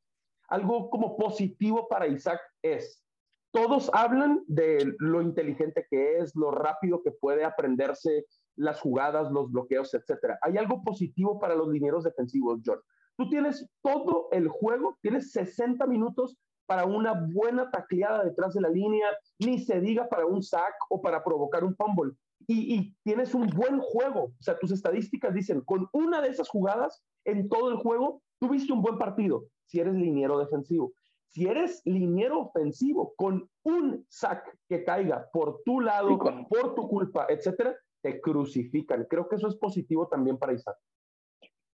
algo 0.49 0.91
como 0.91 1.17
positivo 1.17 1.87
para 1.89 2.07
Isaac 2.07 2.41
es, 2.63 3.05
todos 3.53 3.89
hablan 3.93 4.43
de 4.49 4.95
lo 4.99 5.23
inteligente 5.23 5.87
que 5.89 6.19
es, 6.19 6.35
lo 6.35 6.51
rápido 6.51 7.03
que 7.03 7.13
puede 7.13 7.45
aprenderse 7.45 8.27
las 8.57 8.81
jugadas, 8.81 9.31
los 9.31 9.51
bloqueos, 9.53 9.95
etcétera. 9.95 10.39
Hay 10.43 10.57
algo 10.57 10.83
positivo 10.83 11.39
para 11.39 11.55
los 11.55 11.69
linieros 11.69 12.03
defensivos, 12.03 12.61
John. 12.65 12.81
Tú 13.17 13.29
tienes 13.31 13.69
todo 13.81 14.29
el 14.33 14.49
juego, 14.49 14.99
tienes 15.03 15.31
60 15.31 15.87
minutos 15.87 16.37
para 16.67 16.85
una 16.85 17.13
buena 17.13 17.71
tacleada 17.71 18.25
detrás 18.25 18.55
de 18.55 18.61
la 18.61 18.69
línea, 18.69 19.09
ni 19.39 19.59
se 19.59 19.81
diga 19.81 20.09
para 20.09 20.27
un 20.27 20.43
sack 20.43 20.75
o 20.89 21.01
para 21.01 21.23
provocar 21.23 21.65
un 21.65 21.75
fumble. 21.77 22.13
Y, 22.47 22.75
y, 22.75 22.95
tienes 23.03 23.35
un 23.35 23.47
buen 23.47 23.81
juego. 23.81 24.25
O 24.25 24.43
sea, 24.43 24.59
tus 24.59 24.71
estadísticas 24.71 25.33
dicen, 25.33 25.63
con 25.63 25.89
una 25.93 26.21
de 26.21 26.29
esas 26.29 26.49
jugadas 26.49 27.03
en 27.25 27.49
todo 27.49 27.71
el 27.71 27.77
juego, 27.77 28.23
tuviste 28.39 28.73
un 28.73 28.83
buen 28.83 28.99
partido 28.99 29.45
si 29.67 29.81
eres 29.81 29.95
liniero 29.95 30.39
defensivo. 30.39 30.93
Si 31.31 31.47
eres 31.47 31.83
liniero 31.85 32.41
ofensivo 32.43 33.13
con 33.17 33.51
un 33.65 34.07
sack 34.09 34.57
que 34.69 34.85
caiga 34.85 35.29
por 35.33 35.63
tu 35.65 35.81
lado, 35.81 36.17
por 36.49 36.75
tu 36.77 36.89
culpa, 36.89 37.27
etcétera, 37.29 37.77
te 38.03 38.21
crucifican. 38.21 39.07
Creo 39.11 39.29
que 39.29 39.37
eso 39.37 39.49
es 39.49 39.57
positivo 39.57 40.07
también 40.07 40.39
para 40.39 40.53
Isaac. 40.53 40.77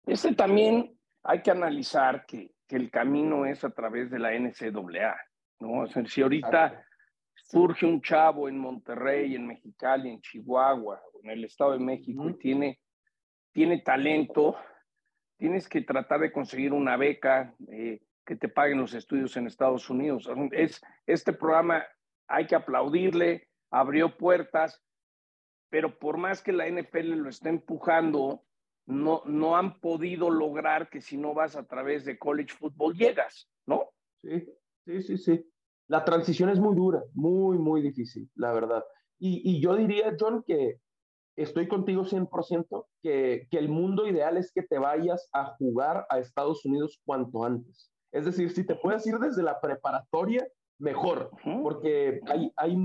Este 0.06 0.34
también 0.34 0.98
hay 1.24 1.42
que 1.42 1.52
analizar 1.52 2.26
que, 2.26 2.54
que 2.70 2.76
el 2.76 2.92
camino 2.92 3.46
es 3.46 3.64
a 3.64 3.72
través 3.72 4.12
de 4.12 4.20
la 4.20 4.32
NCAA, 4.32 5.20
¿no? 5.60 5.88
si 5.88 6.22
ahorita 6.22 6.86
surge 7.34 7.86
un 7.86 8.00
chavo 8.00 8.48
en 8.48 8.60
Monterrey, 8.60 9.36
en 9.36 9.48
Mexicali, 9.48 10.12
en 10.12 10.22
Chihuahua, 10.22 11.02
en 11.24 11.32
el 11.32 11.44
Estado 11.46 11.72
de 11.72 11.80
México 11.80 12.30
y 12.30 12.38
tiene, 12.38 12.80
tiene 13.52 13.82
talento, 13.82 14.56
tienes 15.38 15.68
que 15.68 15.82
tratar 15.82 16.20
de 16.20 16.32
conseguir 16.32 16.72
una 16.72 16.96
beca, 16.96 17.56
eh, 17.72 18.02
que 18.24 18.36
te 18.36 18.50
paguen 18.50 18.80
los 18.80 18.94
estudios 18.94 19.36
en 19.36 19.48
Estados 19.48 19.90
Unidos. 19.90 20.30
Es, 20.52 20.80
este 21.08 21.34
programa 21.34 21.84
hay 22.28 22.46
que 22.46 22.54
aplaudirle, 22.54 23.48
abrió 23.72 24.16
puertas, 24.16 24.84
pero 25.72 25.98
por 25.98 26.18
más 26.18 26.44
que 26.44 26.52
la 26.52 26.70
NFL 26.70 27.16
lo 27.16 27.30
esté 27.30 27.50
empujando, 27.50 28.44
no, 28.90 29.22
no 29.26 29.56
han 29.56 29.80
podido 29.80 30.32
lograr 30.32 30.90
que 30.90 31.00
si 31.00 31.16
no 31.16 31.36
vas 31.36 31.56
a 31.56 31.64
través 31.64 32.06
de 32.06 32.18
college 32.18 32.56
football 32.58 32.96
llegas, 32.96 33.48
¿no? 33.68 33.92
Sí, 34.24 34.44
sí, 34.86 35.04
sí, 35.04 35.18
sí. 35.18 35.46
La 35.88 36.04
transición 36.04 36.50
es 36.50 36.60
muy 36.60 36.76
dura, 36.76 37.04
muy, 37.14 37.60
muy 37.60 37.82
difícil, 37.84 38.30
la 38.36 38.52
verdad. 38.52 38.84
Y, 39.20 39.42
y 39.44 39.62
yo 39.62 39.76
diría, 39.76 40.16
John, 40.20 40.44
que 40.46 40.80
estoy 41.36 41.68
contigo 41.68 42.04
100%, 42.04 42.88
que, 43.04 43.48
que 43.52 43.58
el 43.60 43.70
mundo 43.70 44.08
ideal 44.08 44.38
es 44.38 44.52
que 44.52 44.64
te 44.64 44.80
vayas 44.80 45.30
a 45.34 45.56
jugar 45.58 46.08
a 46.10 46.18
Estados 46.18 46.66
Unidos 46.66 47.00
cuanto 47.06 47.44
antes. 47.44 47.92
Es 48.12 48.26
decir, 48.26 48.50
si 48.50 48.66
te 48.66 48.74
puedes 48.74 49.06
ir 49.06 49.20
desde 49.20 49.44
la 49.44 49.62
preparatoria, 49.62 50.48
mejor, 50.80 51.30
porque 51.62 52.22
hay, 52.26 52.52
hay, 52.56 52.76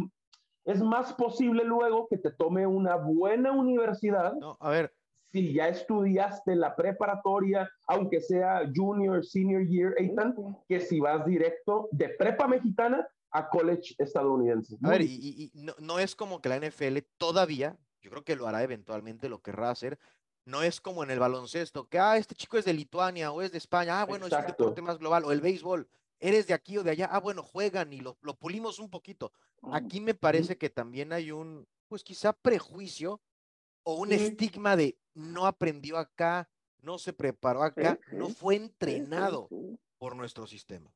es 0.67 0.83
más 0.83 1.15
posible 1.15 1.65
luego 1.65 2.09
que 2.09 2.19
te 2.19 2.31
tome 2.31 2.67
una 2.67 2.97
buena 2.97 3.53
universidad. 3.53 4.35
No, 4.35 4.59
a 4.61 4.69
ver. 4.69 4.93
Si 5.35 5.53
ya 5.53 5.67
estudiaste 5.67 6.55
la 6.55 6.77
preparatoria, 6.77 7.69
aunque 7.89 8.21
sea 8.21 8.71
junior, 8.73 9.27
senior 9.27 9.67
year, 9.67 9.93
Ethan, 9.99 10.37
que 10.69 10.79
si 10.79 11.01
vas 11.01 11.27
directo 11.27 11.89
de 11.91 12.11
prepa 12.11 12.47
mexicana 12.47 13.05
a 13.33 13.49
college 13.49 13.97
estadounidense. 13.99 14.79
A 14.81 14.91
ver, 14.91 15.03
y, 15.03 15.51
no, 15.55 15.75
no, 15.81 15.99
es 15.99 16.15
como 16.15 16.41
que 16.41 16.49
la 16.49 16.61
NFL 16.61 16.99
todavía, 17.19 17.77
yo 18.01 18.13
creo 18.13 18.23
que 18.23 18.37
lo 18.37 18.47
hará 18.47 18.63
eventualmente, 18.63 19.29
lo 19.29 19.43
querrá 19.43 19.71
hacer, 19.71 19.99
no 20.45 20.63
es 20.63 20.81
como 20.81 21.03
en 21.03 21.11
el 21.11 21.19
baloncesto, 21.19 21.89
que, 21.89 21.99
ah, 21.99 22.17
este 22.17 22.37
chico 22.37 22.57
es 22.57 22.65
de 22.65 22.73
Lituania 22.73 23.33
o 23.33 23.43
es 23.43 23.51
de 23.51 23.59
España, 23.59 24.01
ah, 24.01 24.05
bueno, 24.05 24.27
es 24.27 24.33
un 24.33 24.47
deporte 24.47 24.83
más 24.83 25.01
global, 25.01 25.25
o 25.25 25.33
el 25.33 25.41
béisbol, 25.41 25.89
eres 26.21 26.47
de 26.47 26.55
aquí 26.55 26.79
o 26.79 26.85
de 26.85 26.93
allá, 26.93 27.09
ah, 27.11 27.19
bueno, 27.19 27.43
juegan 27.43 27.93
y 27.93 27.99
lo, 27.99 28.17
lo 28.23 28.37
pulimos 28.37 28.79
un 28.79 28.89
poquito. 28.89 29.33
Aquí 29.73 30.01
me 30.01 30.15
parece 30.15 30.57
que 30.57 30.71
también 30.71 31.13
hay 31.13 31.33
un, 31.33 31.67
pues 31.89 32.05
quizá 32.05 32.33
prejuicio 32.33 33.21
o 33.85 33.95
un 33.95 34.13
estigma 34.13 34.77
de 34.77 34.99
no 35.15 35.47
aprendió 35.47 35.99
acá, 35.99 36.49
no 36.83 36.99
se 36.99 37.13
preparó 37.13 37.63
acá, 37.63 37.99
no 38.13 38.29
fue 38.29 38.57
entrenado 38.57 39.49
por 39.99 40.17
nuestro 40.17 40.47
sistema. 40.47 40.93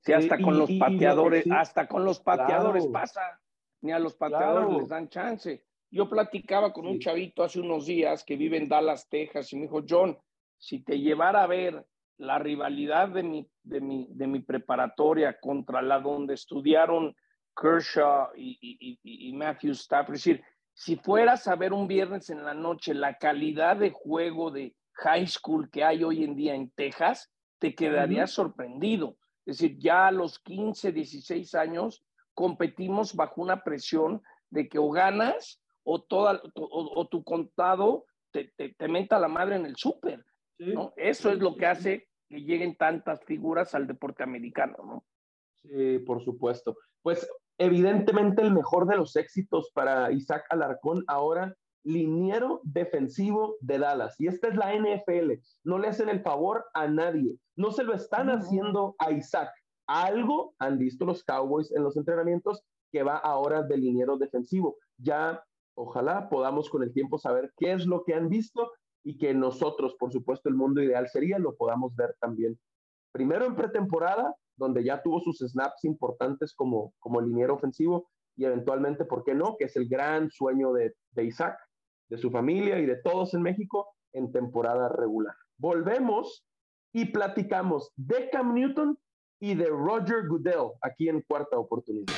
Sí, 0.00 0.12
hasta 0.12 0.40
con 0.40 0.58
los 0.58 0.70
pateadores, 0.78 1.44
hasta 1.50 1.86
con 1.86 2.04
los 2.04 2.20
pateadores 2.20 2.86
pasa, 2.86 3.40
ni 3.80 3.92
a 3.92 3.98
los 3.98 4.14
pateadores 4.14 4.78
les 4.78 4.88
dan 4.88 5.08
chance. 5.08 5.64
Yo 5.90 6.08
platicaba 6.08 6.72
con 6.72 6.86
un 6.86 7.00
chavito 7.00 7.42
hace 7.42 7.60
unos 7.60 7.86
días 7.86 8.24
que 8.24 8.36
vive 8.36 8.56
en 8.56 8.68
Dallas, 8.68 9.08
Texas, 9.08 9.52
y 9.52 9.56
me 9.56 9.62
dijo, 9.62 9.82
John, 9.88 10.16
si 10.56 10.82
te 10.84 10.98
llevara 10.98 11.42
a 11.42 11.46
ver 11.46 11.84
la 12.18 12.38
rivalidad 12.38 13.08
de 13.08 13.22
mi, 13.22 13.50
de 13.62 13.80
mi, 13.80 14.06
de 14.10 14.26
mi 14.26 14.40
preparatoria 14.40 15.38
contra 15.40 15.82
la 15.82 15.98
donde 16.00 16.34
estudiaron 16.34 17.14
Kershaw 17.60 18.28
y, 18.36 18.58
y, 18.60 18.98
y, 19.02 19.32
Matthew 19.32 19.72
Stafford, 19.72 20.14
es 20.14 20.24
decir, 20.24 20.44
si 20.80 20.96
fueras 20.96 21.46
a 21.46 21.56
ver 21.56 21.74
un 21.74 21.86
viernes 21.86 22.30
en 22.30 22.42
la 22.42 22.54
noche 22.54 22.94
la 22.94 23.18
calidad 23.18 23.76
de 23.76 23.90
juego 23.90 24.50
de 24.50 24.74
high 24.94 25.26
school 25.26 25.68
que 25.68 25.84
hay 25.84 26.02
hoy 26.02 26.24
en 26.24 26.34
día 26.34 26.54
en 26.54 26.70
Texas, 26.70 27.30
te 27.58 27.74
quedarías 27.74 28.30
sorprendido. 28.30 29.18
Es 29.44 29.58
decir, 29.58 29.76
ya 29.78 30.06
a 30.06 30.10
los 30.10 30.38
15, 30.38 30.92
16 30.92 31.54
años 31.54 32.02
competimos 32.32 33.14
bajo 33.14 33.42
una 33.42 33.62
presión 33.62 34.22
de 34.48 34.70
que 34.70 34.78
o 34.78 34.90
ganas 34.90 35.62
o, 35.82 36.00
toda, 36.00 36.40
o, 36.54 37.08
tu 37.08 37.24
contado 37.24 38.06
te, 38.30 38.50
te, 38.56 38.88
menta 38.88 39.18
la 39.18 39.28
madre 39.28 39.56
en 39.56 39.66
el 39.66 39.76
súper. 39.76 40.24
¿no? 40.56 40.94
Eso 40.96 41.30
es 41.30 41.40
lo 41.40 41.56
que 41.56 41.66
hace 41.66 42.08
que 42.26 42.40
lleguen 42.40 42.74
tantas 42.74 43.22
figuras 43.26 43.74
al 43.74 43.86
deporte 43.86 44.22
americano, 44.22 44.78
¿no? 44.82 45.04
Sí, 45.62 45.98
por 45.98 46.24
supuesto. 46.24 46.74
Pues 47.02 47.28
evidentemente 47.60 48.42
el 48.42 48.52
mejor 48.52 48.86
de 48.86 48.96
los 48.96 49.14
éxitos 49.14 49.70
para 49.72 50.10
Isaac 50.10 50.44
Alarcón 50.50 51.04
ahora, 51.06 51.54
liniero 51.84 52.60
defensivo 52.64 53.56
de 53.60 53.78
Dallas. 53.78 54.16
Y 54.18 54.26
esta 54.26 54.48
es 54.48 54.56
la 54.56 54.74
NFL. 54.74 55.32
No 55.64 55.78
le 55.78 55.88
hacen 55.88 56.08
el 56.08 56.20
favor 56.22 56.64
a 56.74 56.88
nadie. 56.88 57.38
No 57.56 57.70
se 57.70 57.84
lo 57.84 57.94
están 57.94 58.28
haciendo 58.28 58.96
a 58.98 59.12
Isaac. 59.12 59.50
Algo 59.86 60.54
han 60.58 60.78
visto 60.78 61.04
los 61.04 61.22
Cowboys 61.22 61.70
en 61.72 61.84
los 61.84 61.96
entrenamientos 61.96 62.62
que 62.92 63.02
va 63.02 63.16
ahora 63.16 63.62
de 63.62 63.76
liniero 63.76 64.18
defensivo. 64.18 64.76
Ya 64.98 65.42
Ojalá 65.82 66.28
podamos 66.28 66.68
con 66.68 66.82
el 66.82 66.92
tiempo 66.92 67.16
saber 67.16 67.54
qué 67.56 67.72
es 67.72 67.86
lo 67.86 68.04
que 68.04 68.12
han 68.12 68.28
visto 68.28 68.70
y 69.02 69.16
que 69.16 69.32
nosotros, 69.32 69.96
por 69.98 70.12
supuesto, 70.12 70.50
el 70.50 70.54
mundo 70.54 70.82
ideal 70.82 71.08
sería, 71.08 71.38
lo 71.38 71.56
podamos 71.56 71.96
ver 71.96 72.14
también. 72.20 72.60
Primero 73.12 73.46
en 73.46 73.56
pretemporada, 73.56 74.34
donde 74.60 74.84
ya 74.84 75.02
tuvo 75.02 75.20
sus 75.20 75.38
snaps 75.38 75.84
importantes 75.84 76.54
como, 76.54 76.92
como 77.00 77.20
liniero 77.20 77.54
ofensivo 77.54 78.10
y 78.36 78.44
eventualmente, 78.44 79.06
¿por 79.06 79.24
qué 79.24 79.34
no? 79.34 79.56
Que 79.58 79.64
es 79.64 79.76
el 79.76 79.88
gran 79.88 80.30
sueño 80.30 80.72
de, 80.74 80.94
de 81.12 81.24
Isaac, 81.24 81.58
de 82.10 82.18
su 82.18 82.30
familia 82.30 82.78
y 82.78 82.84
de 82.84 82.96
todos 82.96 83.32
en 83.32 83.42
México, 83.42 83.88
en 84.12 84.30
temporada 84.32 84.90
regular. 84.90 85.34
Volvemos 85.56 86.44
y 86.92 87.06
platicamos 87.06 87.90
de 87.96 88.28
Cam 88.30 88.54
Newton 88.54 88.98
y 89.40 89.54
de 89.54 89.66
Roger 89.66 90.28
Goodell 90.28 90.72
aquí 90.82 91.08
en 91.08 91.22
cuarta 91.22 91.58
oportunidad. 91.58 92.12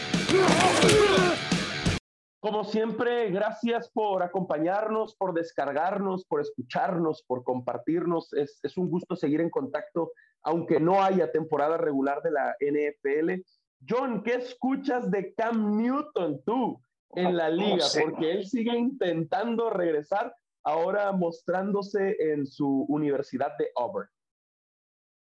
Como 2.42 2.64
siempre, 2.64 3.30
gracias 3.30 3.88
por 3.92 4.20
acompañarnos, 4.24 5.14
por 5.14 5.32
descargarnos, 5.32 6.24
por 6.24 6.40
escucharnos, 6.40 7.22
por 7.22 7.44
compartirnos. 7.44 8.32
Es, 8.32 8.58
es, 8.64 8.76
un 8.76 8.90
gusto 8.90 9.14
seguir 9.14 9.40
en 9.40 9.48
contacto, 9.48 10.10
aunque 10.42 10.80
no 10.80 11.04
haya 11.04 11.30
temporada 11.30 11.76
regular 11.76 12.20
de 12.20 12.32
la 12.32 12.56
NFL. 12.58 13.44
John, 13.88 14.24
¿qué 14.24 14.34
escuchas 14.34 15.08
de 15.12 15.32
Cam 15.34 15.76
Newton 15.76 16.42
tú 16.44 16.82
en 17.10 17.36
la 17.36 17.48
liga? 17.48 17.84
Porque 18.02 18.32
él 18.32 18.44
sigue 18.44 18.76
intentando 18.76 19.70
regresar, 19.70 20.34
ahora 20.64 21.12
mostrándose 21.12 22.16
en 22.32 22.48
su 22.48 22.86
universidad 22.88 23.56
de 23.56 23.70
Auburn. 23.76 24.08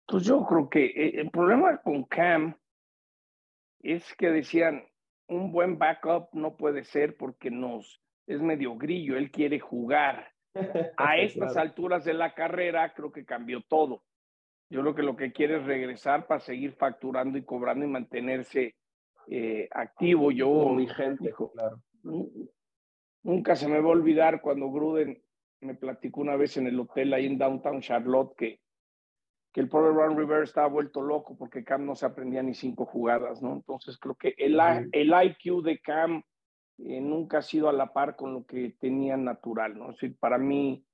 Pues 0.06 0.24
yo 0.24 0.42
creo 0.46 0.70
que 0.70 0.86
eh, 0.86 1.20
el 1.20 1.30
problema 1.30 1.82
con 1.82 2.04
Cam 2.04 2.56
es 3.82 4.14
que 4.14 4.30
decían, 4.30 4.82
un 5.28 5.52
buen 5.52 5.78
backup 5.78 6.28
no 6.32 6.56
puede 6.56 6.84
ser 6.84 7.16
porque 7.16 7.50
nos 7.50 8.00
es 8.26 8.40
medio 8.40 8.76
grillo, 8.76 9.16
él 9.16 9.30
quiere 9.30 9.60
jugar. 9.60 10.32
A 10.96 11.18
estas 11.18 11.56
alturas 11.56 12.04
de 12.04 12.14
la 12.14 12.34
carrera 12.34 12.92
creo 12.94 13.12
que 13.12 13.24
cambió 13.24 13.62
todo. 13.62 14.02
Yo 14.70 14.80
creo 14.80 14.94
que 14.94 15.02
lo 15.02 15.16
que 15.16 15.32
quiere 15.32 15.56
es 15.56 15.64
regresar 15.64 16.26
para 16.26 16.40
seguir 16.40 16.72
facturando 16.72 17.36
y 17.36 17.44
cobrando 17.44 17.84
y 17.84 17.88
mantenerse 17.88 18.76
eh, 19.28 19.68
activo. 19.70 20.30
Yo, 20.30 20.68
mi 20.70 20.86
gente, 20.86 21.32
claro. 21.52 21.80
Nunca 23.22 23.56
se 23.56 23.68
me 23.68 23.80
va 23.80 23.88
a 23.88 23.92
olvidar 23.92 24.40
cuando 24.40 24.70
Gruden 24.70 25.22
me 25.60 25.74
platicó 25.74 26.20
una 26.20 26.36
vez 26.36 26.56
en 26.56 26.66
el 26.66 26.78
hotel 26.78 27.12
ahí 27.14 27.26
en 27.26 27.38
Downtown 27.38 27.80
Charlotte 27.80 28.34
que 28.36 28.60
que 29.54 29.60
el 29.60 29.68
pobre 29.68 29.92
Ron 29.92 30.18
Rivera 30.18 30.42
estaba 30.42 30.66
vuelto 30.66 31.00
loco 31.00 31.36
porque 31.38 31.62
Cam 31.62 31.86
no 31.86 31.94
se 31.94 32.04
aprendía 32.04 32.42
ni 32.42 32.54
cinco 32.54 32.84
jugadas, 32.86 33.40
¿no? 33.40 33.52
Entonces 33.52 33.96
creo 33.98 34.16
que 34.16 34.34
el, 34.36 34.58
el 34.90 35.12
IQ 35.26 35.62
de 35.62 35.78
Cam 35.78 36.24
eh, 36.78 37.00
nunca 37.00 37.38
ha 37.38 37.42
sido 37.42 37.68
a 37.68 37.72
la 37.72 37.92
par 37.92 38.16
con 38.16 38.34
lo 38.34 38.44
que 38.44 38.74
tenía 38.80 39.16
natural, 39.16 39.78
¿no? 39.78 39.90
Es 39.90 40.00
decir, 40.00 40.16
para 40.18 40.38
mí, 40.38 40.84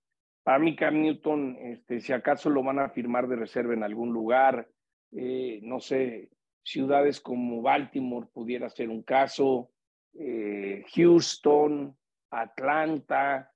para 0.42 0.58
mí 0.58 0.76
Cam 0.76 1.00
Newton, 1.00 1.56
este, 1.58 2.00
si 2.00 2.12
acaso 2.12 2.50
lo 2.50 2.62
van 2.62 2.80
a 2.80 2.90
firmar 2.90 3.28
de 3.28 3.36
reserva 3.36 3.72
en 3.72 3.82
algún 3.82 4.12
lugar, 4.12 4.68
eh, 5.12 5.60
no 5.62 5.80
sé, 5.80 6.28
ciudades 6.62 7.18
como 7.18 7.62
Baltimore 7.62 8.28
pudiera 8.30 8.68
ser 8.68 8.90
un 8.90 9.02
caso, 9.02 9.70
eh, 10.12 10.84
Houston, 10.94 11.96
Atlanta, 12.28 13.50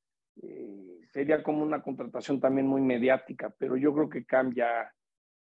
sería 1.14 1.44
como 1.44 1.62
una 1.62 1.80
contratación 1.80 2.40
también 2.40 2.66
muy 2.66 2.80
mediática, 2.80 3.54
pero 3.56 3.76
yo 3.76 3.94
creo 3.94 4.08
que 4.08 4.26
Cam 4.26 4.52
ya, 4.52 4.92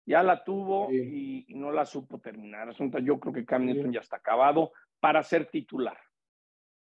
ya 0.05 0.23
la 0.23 0.41
tuvo 0.45 0.89
y, 0.89 1.45
no 1.49 1.73
la 1.73 1.85
supo 1.85 2.17
terminar. 2.21 2.73
Yo 3.03 3.19
creo 3.19 3.33
que 3.33 3.45
Cam 3.45 3.65
Newton 3.65 3.91
ya 3.91 3.99
está 3.99 4.15
acabado 4.15 4.71
para 5.01 5.21
ser 5.21 5.49
titular. 5.51 5.97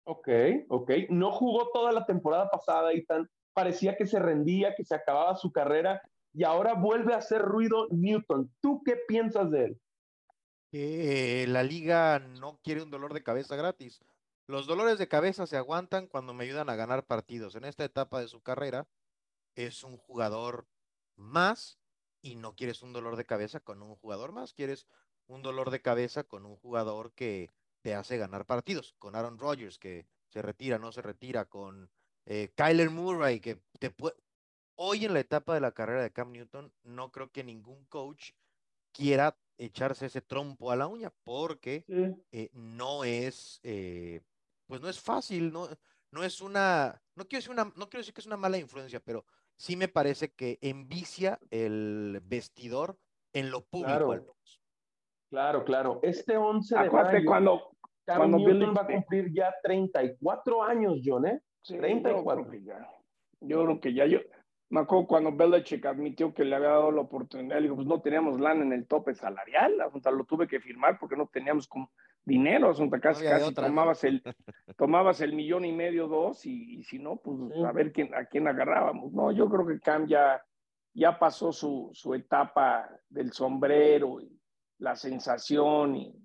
Ok, 0.04 0.30
ok. 0.68 0.92
No 1.10 1.32
jugó 1.32 1.72
toda 1.74 1.92
la 1.92 2.06
temporada 2.06 2.48
pasada 2.48 2.94
y 2.94 3.04
tan 3.06 3.28
parecía 3.54 3.98
que 3.98 4.06
se 4.06 4.20
rendía, 4.20 4.76
que 4.76 4.86
se 4.86 4.94
acababa 4.94 5.36
su 5.36 5.52
carrera 5.52 6.00
y 6.32 6.44
ahora 6.44 6.76
vuelve 6.76 7.16
a 7.16 7.18
hacer 7.18 7.42
ruido 7.42 7.88
Newton. 7.90 8.54
¿Tú 8.62 8.84
qué 8.86 8.98
piensas 9.08 9.50
de 9.50 9.66
él? 9.66 9.82
Eh, 10.74 11.46
la 11.48 11.64
liga 11.64 12.20
no 12.20 12.60
quiere 12.64 12.84
un 12.84 12.92
dolor 12.92 13.16
de 13.16 13.24
cabeza 13.24 13.56
gratis. 13.56 14.00
Los 14.50 14.66
dolores 14.66 14.98
de 14.98 15.08
cabeza 15.08 15.46
se 15.46 15.58
aguantan 15.58 16.08
cuando 16.08 16.34
me 16.34 16.44
ayudan 16.44 16.72
a 16.72 16.76
ganar 16.76 17.06
partidos. 17.06 17.54
En 17.54 17.66
esta 17.66 17.84
etapa 17.84 18.20
de 18.20 18.28
su 18.28 18.42
carrera 18.42 18.88
es 19.54 19.84
un 19.84 19.96
jugador 19.96 20.66
más 21.16 21.78
y 22.20 22.34
no 22.34 22.56
quieres 22.56 22.82
un 22.82 22.92
dolor 22.92 23.16
de 23.16 23.28
cabeza 23.28 23.60
con 23.60 23.84
un 23.84 23.96
jugador 23.98 24.32
más, 24.32 24.56
quieres 24.56 24.88
un 25.28 25.44
dolor 25.44 25.70
de 25.70 25.84
cabeza 25.84 26.24
con 26.24 26.48
un 26.48 26.56
jugador 26.56 27.14
que 27.14 27.52
te 27.84 27.94
hace 27.94 28.18
ganar 28.18 28.48
partidos, 28.48 28.96
con 28.98 29.16
Aaron 29.16 29.38
Rodgers 29.38 29.78
que 29.78 30.08
se 30.30 30.42
retira, 30.42 30.80
no 30.80 30.92
se 30.92 31.04
retira, 31.04 31.46
con 31.46 31.92
eh, 32.26 32.52
Kyler 32.56 32.90
Murray 32.90 33.42
que 33.42 33.62
te 33.78 33.92
puede... 33.92 34.16
Hoy 34.74 35.06
en 35.06 35.14
la 35.14 35.20
etapa 35.20 35.54
de 35.54 35.62
la 35.62 35.74
carrera 35.74 36.02
de 36.02 36.12
Cam 36.12 36.32
Newton, 36.32 36.74
no 36.82 37.12
creo 37.12 37.32
que 37.32 37.44
ningún 37.44 37.86
coach 37.86 38.32
quiera 38.94 39.38
echarse 39.60 40.08
ese 40.08 40.22
trompo 40.22 40.72
a 40.72 40.76
la 40.76 40.88
uña 40.88 41.14
porque 41.24 41.86
eh, 42.32 42.50
no 42.54 43.04
es 43.04 43.09
pues 44.80 44.84
no 44.84 44.90
es 44.90 45.02
fácil, 45.02 45.52
no, 45.52 45.68
no 46.12 46.24
es 46.24 46.42
una, 46.42 47.02
no 47.16 47.26
quiero, 47.26 47.40
decir 47.40 47.52
una, 47.52 47.66
no 47.66 47.90
quiero 47.90 48.00
decir 48.00 48.14
que 48.14 48.22
es 48.22 48.28
una 48.28 48.38
mala 48.38 48.58
influencia, 48.58 49.02
pero 49.02 49.26
sí 49.58 49.76
me 49.76 49.90
parece 49.90 50.32
que 50.32 50.58
envicia 50.62 51.38
el 51.52 52.22
vestidor 52.24 52.98
en 53.34 53.52
lo 53.52 53.62
público. 53.66 53.98
Claro, 53.98 54.36
claro, 55.30 55.66
claro. 55.66 56.00
Este 56.02 56.38
11 56.38 56.80
de 56.80 56.90
mayo, 56.90 57.20
cuando, 57.26 57.72
cuando 58.06 58.38
Newton 58.38 58.74
va 58.76 58.84
a 58.84 58.88
cumplir 58.88 59.34
ya 59.34 59.54
34 59.62 60.64
años, 60.64 61.02
John, 61.04 61.28
¿eh? 61.28 61.42
Sí, 61.62 61.78
34. 61.78 62.44
Yo 62.44 62.50
creo 62.50 62.52
que 62.52 62.66
ya, 62.66 62.90
yo 63.42 63.64
creo 63.64 63.82
que 63.82 63.94
ya, 63.94 64.06
yo, 64.06 64.20
me 64.70 64.80
acuerdo 64.80 65.08
cuando 65.08 65.36
Belichick 65.36 65.86
admitió 65.86 66.34
que 66.34 66.46
le 66.46 66.56
había 66.56 66.70
dado 66.70 66.92
la 66.92 67.02
oportunidad, 67.02 67.58
le 67.58 67.64
digo, 67.64 67.76
pues 67.76 67.88
no 67.88 68.02
teníamos 68.02 68.40
lana 68.40 68.64
en 68.64 68.72
el 68.72 68.88
tope 68.88 69.14
salarial, 69.14 69.76
lo 69.78 70.24
tuve 70.24 70.48
que 70.48 70.62
firmar 70.62 70.98
porque 71.00 71.18
no 71.18 71.28
teníamos 71.28 71.68
como 71.68 71.92
dinero, 72.26 72.70
asunto 72.70 73.00
casi, 73.02 73.26
casi 73.26 73.54
tomabas, 73.54 74.04
el, 74.04 74.22
tomabas 74.78 75.22
el 75.22 75.34
millón 75.34 75.66
y 75.66 75.72
medio, 75.72 76.08
dos, 76.08 76.46
y, 76.46 76.84
si 76.84 77.00
no, 77.00 77.18
pues 77.18 77.38
a 77.66 77.72
ver 77.72 77.92
quién, 77.92 78.14
a 78.14 78.26
quién 78.26 78.48
agarrábamos. 78.48 79.12
No, 79.14 79.32
yo 79.32 79.50
creo 79.50 79.66
que 79.66 79.80
Cam 79.80 80.08
ya, 80.08 80.44
ya 80.94 81.18
pasó 81.18 81.52
su, 81.52 81.90
su 81.94 82.14
etapa 82.14 82.90
del 83.10 83.32
sombrero 83.32 84.22
y 84.22 84.40
la 84.78 84.96
sensación, 84.96 85.96
y 85.96 86.16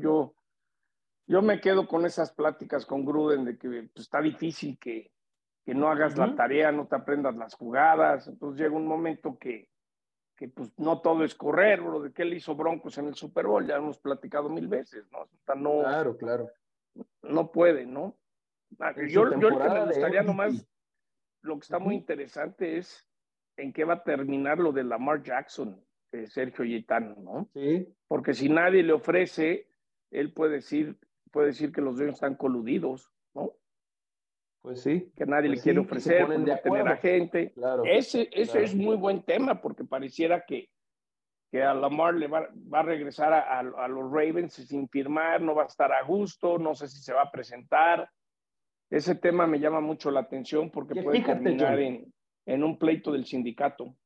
yo, 0.00 0.34
yo 1.26 1.42
me 1.42 1.60
quedo 1.60 1.86
con 1.86 2.06
esas 2.06 2.32
pláticas 2.32 2.86
con 2.86 3.04
Gruden 3.04 3.44
de 3.44 3.58
que 3.58 3.68
pues, 3.68 4.06
está 4.06 4.20
difícil 4.20 4.78
que, 4.78 5.12
que 5.64 5.74
no 5.74 5.88
hagas 5.88 6.16
la 6.16 6.34
tarea, 6.34 6.72
no 6.72 6.86
te 6.86 6.96
aprendas 6.96 7.36
las 7.36 7.54
jugadas, 7.54 8.26
entonces 8.26 8.60
llega 8.60 8.76
un 8.76 8.86
momento 8.86 9.38
que 9.38 9.68
que 10.42 10.48
pues 10.48 10.72
no 10.76 11.00
todo 11.00 11.22
es 11.22 11.36
correr, 11.36 11.80
bro, 11.80 12.00
de 12.00 12.12
que 12.12 12.22
él 12.22 12.34
hizo 12.34 12.56
Broncos 12.56 12.98
en 12.98 13.06
el 13.06 13.14
Super 13.14 13.46
Bowl, 13.46 13.64
ya 13.64 13.76
hemos 13.76 13.98
platicado 13.98 14.48
mil 14.48 14.66
veces, 14.66 15.04
¿no? 15.12 15.28
no 15.54 15.82
claro, 15.84 16.16
claro. 16.16 16.50
No 17.22 17.52
puede, 17.52 17.86
¿no? 17.86 18.18
Ah, 18.80 18.92
yo, 18.96 19.30
yo 19.38 19.50
lo 19.50 19.58
que 19.60 19.68
me 19.68 19.86
gustaría 19.86 20.22
nomás, 20.24 20.66
lo 21.42 21.54
que 21.54 21.60
está 21.60 21.78
muy 21.78 21.94
interesante 21.94 22.76
es 22.76 23.08
en 23.56 23.72
qué 23.72 23.84
va 23.84 23.94
a 23.94 24.02
terminar 24.02 24.58
lo 24.58 24.72
de 24.72 24.82
Lamar 24.82 25.22
Jackson, 25.22 25.80
de 26.10 26.26
Sergio 26.26 26.64
Yetano, 26.64 27.14
¿no? 27.20 27.48
Sí. 27.52 27.94
Porque 28.08 28.34
si 28.34 28.48
nadie 28.48 28.82
le 28.82 28.94
ofrece, 28.94 29.68
él 30.10 30.32
puede 30.32 30.54
decir, 30.54 30.98
puede 31.30 31.48
decir 31.48 31.70
que 31.70 31.82
los 31.82 31.94
dueños 31.98 32.16
están 32.16 32.34
coludidos, 32.34 33.12
¿no? 33.32 33.52
Pues 34.62 34.80
sí. 34.80 35.12
Que 35.16 35.26
nadie 35.26 35.48
le 35.48 35.56
pues 35.56 35.64
quiere 35.64 35.80
ofrecer, 35.80 36.26
pues 36.26 36.44
de 36.44 36.56
tener 36.56 36.88
a 36.88 36.96
gente. 36.96 37.52
Claro, 37.52 37.82
ese 37.84 38.28
ese 38.32 38.62
es 38.62 38.74
muy 38.74 38.96
buen 38.96 39.22
tema 39.24 39.60
porque 39.60 39.84
pareciera 39.84 40.44
que, 40.46 40.70
que 41.50 41.62
a 41.62 41.74
Lamar 41.74 42.14
le 42.14 42.28
va, 42.28 42.48
va 42.72 42.80
a 42.80 42.84
regresar 42.84 43.32
a, 43.32 43.58
a, 43.58 43.88
los 43.88 44.10
Ravens 44.10 44.54
sin 44.54 44.88
firmar, 44.88 45.42
no 45.42 45.56
va 45.56 45.64
a 45.64 45.66
estar 45.66 45.92
a 45.92 46.04
gusto, 46.04 46.58
no 46.58 46.74
sé 46.74 46.86
si 46.86 47.00
se 47.00 47.12
va 47.12 47.22
a 47.22 47.30
presentar. 47.32 48.08
Ese 48.88 49.16
tema 49.16 49.46
me 49.48 49.58
llama 49.58 49.80
mucho 49.80 50.10
la 50.12 50.20
atención 50.20 50.70
porque 50.70 51.02
puede 51.02 51.22
terminar 51.22 51.80
en, 51.80 52.12
en, 52.46 52.62
un 52.62 52.78
pleito 52.78 53.10
del 53.10 53.24
sindicato. 53.24 53.96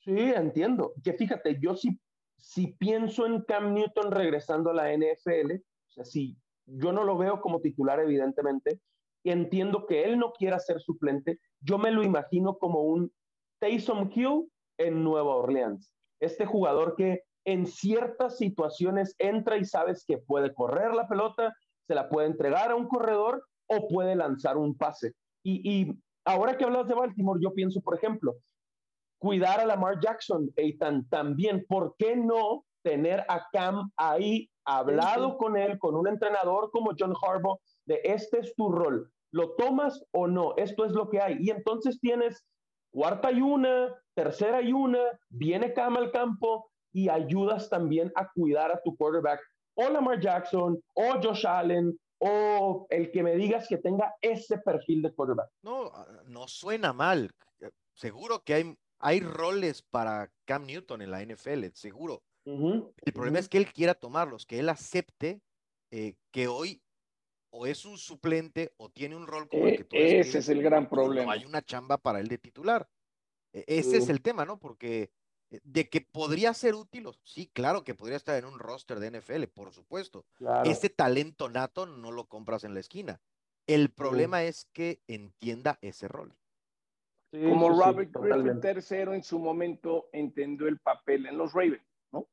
Sí, 0.00 0.18
entiendo. 0.18 0.92
Que 1.02 1.14
fíjate, 1.14 1.58
yo 1.58 1.74
sí, 1.74 1.98
si 2.36 2.66
pienso 2.74 3.24
en 3.24 3.42
Cam 3.42 3.72
Newton 3.72 4.10
regresando 4.10 4.70
a 4.70 4.74
la 4.74 4.92
NFL, 4.92 5.52
o 5.54 5.90
sea, 5.90 6.04
sí, 6.04 6.36
yo 6.66 6.92
no 6.92 7.04
lo 7.04 7.16
veo 7.16 7.40
como 7.40 7.60
titular, 7.60 8.00
evidentemente, 8.00 8.80
entiendo 9.30 9.86
que 9.86 10.04
él 10.04 10.18
no 10.18 10.32
quiera 10.32 10.58
ser 10.58 10.80
suplente, 10.80 11.38
yo 11.60 11.78
me 11.78 11.90
lo 11.90 12.02
imagino 12.02 12.58
como 12.58 12.82
un 12.82 13.12
Taysom 13.60 14.10
Hill 14.14 14.50
en 14.78 15.02
Nueva 15.02 15.36
Orleans. 15.36 15.92
Este 16.20 16.46
jugador 16.46 16.94
que 16.96 17.22
en 17.44 17.66
ciertas 17.66 18.38
situaciones 18.38 19.14
entra 19.18 19.56
y 19.56 19.64
sabes 19.64 20.04
que 20.06 20.18
puede 20.18 20.52
correr 20.52 20.94
la 20.94 21.08
pelota, 21.08 21.54
se 21.86 21.94
la 21.94 22.08
puede 22.08 22.26
entregar 22.26 22.70
a 22.70 22.74
un 22.74 22.88
corredor 22.88 23.46
o 23.68 23.88
puede 23.88 24.16
lanzar 24.16 24.56
un 24.56 24.76
pase. 24.76 25.14
Y, 25.44 25.92
ahora 26.24 26.56
que 26.56 26.64
hablas 26.64 26.88
de 26.88 26.94
Baltimore, 26.94 27.40
yo 27.40 27.54
pienso, 27.54 27.80
por 27.80 27.94
ejemplo, 27.94 28.34
cuidar 29.20 29.60
a 29.60 29.66
Lamar 29.66 30.00
Jackson, 30.00 30.50
Eitan, 30.56 31.08
también, 31.08 31.64
¿por 31.68 31.94
qué 31.96 32.16
no 32.16 32.64
tener 32.82 33.24
a 33.28 33.46
Cam 33.52 33.90
ahí, 33.96 34.50
hablado 34.64 35.36
con 35.38 35.56
él, 35.56 35.78
con 35.78 35.94
un 35.94 36.08
entrenador 36.08 36.70
como 36.72 36.92
John 36.98 37.14
Harbaugh, 37.22 37.58
de 37.84 38.00
este 38.02 38.40
es 38.40 38.54
tu 38.56 38.70
rol, 38.70 39.08
¿Lo 39.32 39.54
tomas 39.56 40.04
o 40.12 40.26
no? 40.26 40.54
Esto 40.56 40.84
es 40.84 40.92
lo 40.92 41.08
que 41.08 41.20
hay. 41.20 41.36
Y 41.40 41.50
entonces 41.50 41.98
tienes 42.00 42.44
cuarta 42.90 43.30
y 43.30 43.42
una, 43.42 43.94
tercera 44.14 44.62
y 44.62 44.72
una, 44.72 45.00
viene 45.28 45.72
Cam 45.72 45.96
al 45.96 46.10
campo 46.10 46.70
y 46.92 47.08
ayudas 47.08 47.68
también 47.68 48.10
a 48.16 48.30
cuidar 48.32 48.72
a 48.72 48.80
tu 48.82 48.96
quarterback 48.96 49.40
o 49.74 49.90
Lamar 49.90 50.18
Jackson 50.20 50.80
o 50.94 51.20
Josh 51.22 51.46
Allen 51.46 51.98
o 52.18 52.86
el 52.88 53.10
que 53.10 53.22
me 53.22 53.36
digas 53.36 53.68
que 53.68 53.76
tenga 53.76 54.14
ese 54.22 54.58
perfil 54.58 55.02
de 55.02 55.12
quarterback. 55.12 55.50
No, 55.62 55.92
no 56.26 56.48
suena 56.48 56.92
mal. 56.92 57.30
seguro 57.92 58.42
que 58.42 58.54
hay, 58.54 58.78
hay 58.98 59.20
roles 59.20 59.82
para 59.82 60.30
Cam 60.46 60.64
Newton 60.64 61.02
en 61.02 61.10
la 61.10 61.22
NFL, 61.22 61.66
seguro. 61.74 62.22
el 62.46 63.12
problema 63.12 63.38
es 63.38 63.48
que 63.48 63.58
él 63.58 63.70
quiera 63.72 63.94
tomarlos, 63.94 64.46
que 64.46 64.58
él 64.58 64.68
acepte 64.68 65.42
eh, 65.90 66.14
que 66.30 66.48
hoy 66.48 66.80
o 67.56 67.66
es 67.66 67.86
un 67.86 67.96
suplente 67.96 68.72
o 68.76 68.90
tiene 68.90 69.16
un 69.16 69.26
rol 69.26 69.48
como 69.48 69.66
el 69.66 69.78
que 69.78 69.84
tú 69.84 69.96
Ese 69.96 70.38
es 70.38 70.48
el 70.48 70.62
gran 70.62 70.88
problema. 70.88 71.26
No 71.26 71.30
hay 71.32 71.44
una 71.44 71.62
chamba 71.62 71.96
para 71.96 72.20
él 72.20 72.28
de 72.28 72.38
titular. 72.38 72.88
E, 73.52 73.64
ese 73.66 73.96
es 73.96 74.08
el 74.10 74.20
tema, 74.20 74.44
¿no? 74.44 74.58
Porque 74.58 75.10
eh, 75.50 75.60
de 75.64 75.88
que 75.88 76.02
podría 76.02 76.52
ser 76.52 76.74
útil, 76.74 77.08
sí, 77.24 77.50
claro 77.52 77.82
que 77.82 77.94
podría 77.94 78.18
estar 78.18 78.36
en 78.36 78.44
un 78.44 78.58
roster 78.58 79.00
de 79.00 79.10
NFL, 79.10 79.44
por 79.44 79.72
supuesto. 79.72 80.26
Ese 80.64 80.90
talento 80.90 81.48
nato 81.48 81.86
no 81.86 82.12
lo 82.12 82.26
compras 82.26 82.64
en 82.64 82.74
la 82.74 82.80
esquina. 82.80 83.20
El 83.66 83.90
problema 83.90 84.44
es 84.44 84.66
que 84.72 85.00
entienda 85.08 85.78
ese 85.80 86.08
rol. 86.08 86.36
Como 87.32 87.70
Robert 87.70 88.10
Griffin 88.12 88.60
tercero 88.60 89.12
en 89.12 89.22
su 89.22 89.38
momento 89.38 90.08
entendió 90.12 90.68
el 90.68 90.78
papel 90.78 91.26
en 91.26 91.36
los 91.36 91.52
Ravens, 91.52 91.82
¿no? 92.12 92.28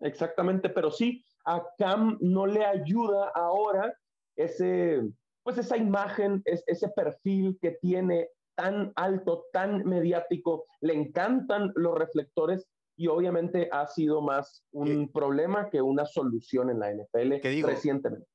Exactamente, 0.00 0.68
pero 0.68 0.90
sí, 0.90 1.24
a 1.44 1.62
Cam 1.78 2.18
no 2.20 2.46
le 2.46 2.64
ayuda 2.64 3.30
ahora 3.34 3.94
ese, 4.36 5.02
pues 5.42 5.58
esa 5.58 5.76
imagen, 5.76 6.42
ese 6.44 6.88
perfil 6.90 7.58
que 7.60 7.72
tiene 7.80 8.28
tan 8.54 8.92
alto, 8.96 9.46
tan 9.52 9.84
mediático, 9.84 10.66
le 10.80 10.94
encantan 10.94 11.72
los 11.76 11.96
reflectores 11.96 12.66
y 12.96 13.06
obviamente 13.06 13.68
ha 13.70 13.86
sido 13.86 14.20
más 14.20 14.64
un 14.72 15.10
problema 15.12 15.70
que 15.70 15.80
una 15.80 16.04
solución 16.04 16.68
en 16.68 16.80
la 16.80 16.92
NFL 16.92 17.64
recientemente. 17.64 18.26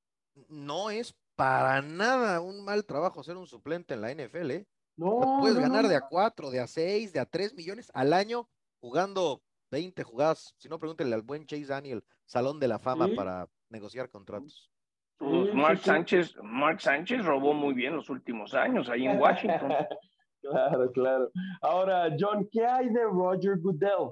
No 0.48 0.89
es 0.89 1.13
para 1.36 1.82
nada 1.82 2.39
un 2.39 2.63
mal 2.63 2.86
trabajo 2.86 3.24
ser 3.24 3.36
un 3.36 3.48
suplente 3.48 3.93
en 3.93 4.02
la 4.02 4.13
NFL. 4.13 4.52
¿eh? 4.52 4.67
No, 4.96 5.39
puedes 5.41 5.58
ganar 5.58 5.88
de 5.88 5.96
a 5.96 6.08
cuatro, 6.08 6.50
de 6.50 6.62
a 6.62 6.67
seis, 6.67 7.12
de 7.12 7.19
a 7.19 7.26
tres 7.26 7.54
millones 7.54 7.91
al 7.93 8.13
año 8.13 8.50
jugando 8.80 9.41
20 9.74 10.04
jugadas. 10.04 10.54
Si 10.60 10.70
no, 10.70 10.78
pregúntenle 10.78 11.16
al 11.16 11.24
buen 11.24 11.48
Chase 11.48 11.66
Daniel, 11.66 12.04
Salón 12.26 12.60
de 12.60 12.68
la 12.68 12.78
Fama 12.78 13.08
para 13.16 13.50
negociar 13.70 14.08
contratos. 14.12 14.70
Pues 15.18 15.52
Mark 15.56 15.80
Sánchez, 15.80 16.36
Mark 16.44 16.80
Sánchez 16.80 17.26
robó 17.26 17.56
muy 17.56 17.74
bien 17.74 17.96
los 17.96 18.08
últimos 18.10 18.54
años 18.54 18.88
ahí 18.90 19.06
en 19.06 19.20
Washington. 19.20 19.72
Claro, 20.46 20.92
claro. 20.92 21.32
Ahora, 21.62 22.14
John, 22.20 22.50
¿qué 22.52 22.66
hay 22.66 22.90
de 22.90 23.06
Roger 23.06 23.58
Goodell? 23.62 24.12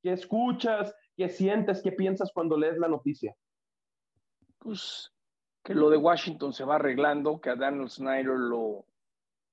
¿Qué 0.00 0.12
escuchas? 0.12 0.94
¿Qué 1.16 1.28
sientes? 1.28 1.82
¿Qué 1.82 1.90
piensas 1.90 2.30
cuando 2.32 2.56
lees 2.56 2.78
la 2.78 2.86
noticia? 2.86 3.34
Pues 4.60 5.10
que 5.64 5.74
lo 5.74 5.90
de 5.90 5.96
Washington 5.96 6.52
se 6.52 6.62
va 6.62 6.76
arreglando, 6.76 7.40
que 7.40 7.50
a 7.50 7.56
Daniel 7.56 7.90
Snyder 7.90 8.38
lo, 8.38 8.86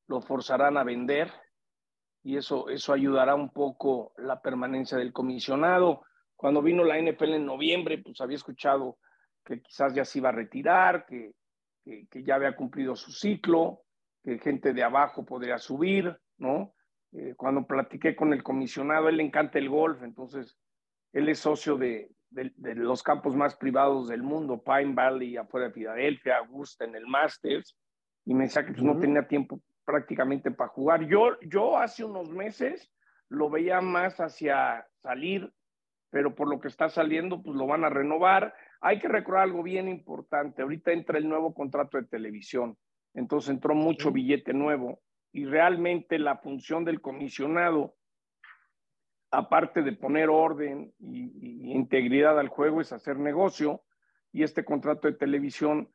lo 0.05 0.21
forzarán 0.21 0.77
a 0.77 0.83
vender 0.83 1.31
y 2.23 2.37
eso, 2.37 2.69
eso 2.69 2.93
ayudará 2.93 3.35
un 3.35 3.49
poco 3.49 4.13
la 4.17 4.41
permanencia 4.41 4.97
del 4.97 5.13
comisionado. 5.13 6.03
Cuando 6.35 6.61
vino 6.61 6.83
la 6.83 6.99
NFL 6.99 7.33
en 7.33 7.45
noviembre, 7.45 7.97
pues 7.97 8.21
había 8.21 8.35
escuchado 8.35 8.97
que 9.43 9.61
quizás 9.61 9.93
ya 9.93 10.05
se 10.05 10.19
iba 10.19 10.29
a 10.29 10.33
retirar, 10.33 11.05
que, 11.05 11.33
que 11.83 12.23
ya 12.23 12.35
había 12.35 12.55
cumplido 12.55 12.95
su 12.95 13.11
ciclo 13.11 13.81
que 14.23 14.39
gente 14.39 14.73
de 14.73 14.83
abajo 14.83 15.25
podría 15.25 15.57
subir, 15.57 16.15
¿no? 16.37 16.73
Eh, 17.13 17.33
cuando 17.35 17.65
platiqué 17.65 18.15
con 18.15 18.33
el 18.33 18.43
comisionado, 18.43 19.09
él 19.09 19.17
le 19.17 19.23
encanta 19.23 19.59
el 19.59 19.69
golf, 19.69 20.01
entonces 20.03 20.57
él 21.11 21.27
es 21.27 21.39
socio 21.39 21.77
de, 21.77 22.09
los 22.31 23.03
campos 23.03 23.35
más 23.35 23.55
privados 23.57 24.07
del 24.07 24.23
mundo, 24.23 24.63
Pine 24.63 24.93
Valley, 24.93 25.35
afuera 25.35 25.67
de 25.67 25.73
Filadelfia, 25.73 26.37
Augusta, 26.37 26.85
en 26.85 26.95
el 26.95 27.05
Masters, 27.05 27.75
y 28.25 28.33
me 28.33 28.45
decía 28.45 28.65
que 28.65 28.71
pues, 28.71 28.83
no 28.83 28.97
tenía 28.97 29.27
tiempo 29.27 29.59
prácticamente 29.85 30.51
para 30.51 30.69
jugar. 30.69 31.05
Yo, 31.05 31.39
yo 31.41 31.77
hace 31.77 32.03
unos 32.03 32.29
meses 32.29 32.91
lo 33.29 33.49
veía 33.49 33.81
más 33.81 34.19
hacia 34.19 34.87
salir, 35.01 35.51
pero 36.09 36.35
por 36.35 36.49
lo 36.49 36.59
que 36.59 36.67
está 36.67 36.89
saliendo, 36.89 37.41
pues 37.41 37.55
lo 37.55 37.67
van 37.67 37.83
a 37.83 37.89
renovar. 37.89 38.53
Hay 38.81 38.99
que 38.99 39.07
recordar 39.07 39.43
algo 39.43 39.63
bien 39.63 39.87
importante. 39.87 40.61
Ahorita 40.61 40.91
entra 40.91 41.17
el 41.17 41.27
nuevo 41.27 41.53
contrato 41.53 41.97
de 41.97 42.07
televisión 42.07 42.77
entonces 43.13 43.49
entró 43.49 43.75
mucho 43.75 44.11
billete 44.11 44.53
nuevo 44.53 45.01
y 45.31 45.45
realmente 45.45 46.19
la 46.19 46.37
función 46.37 46.85
del 46.85 47.01
comisionado, 47.01 47.95
aparte 49.31 49.81
de 49.81 49.93
poner 49.93 50.29
orden 50.29 50.93
y, 50.99 51.71
integridad 51.71 52.39
al 52.39 52.49
juego, 52.49 52.81
es 52.81 52.91
hacer 52.91 53.17
negocio 53.17 53.83
y 54.31 54.43
este 54.43 54.63
contrato 54.63 55.07
de 55.07 55.17
televisión, 55.17 55.89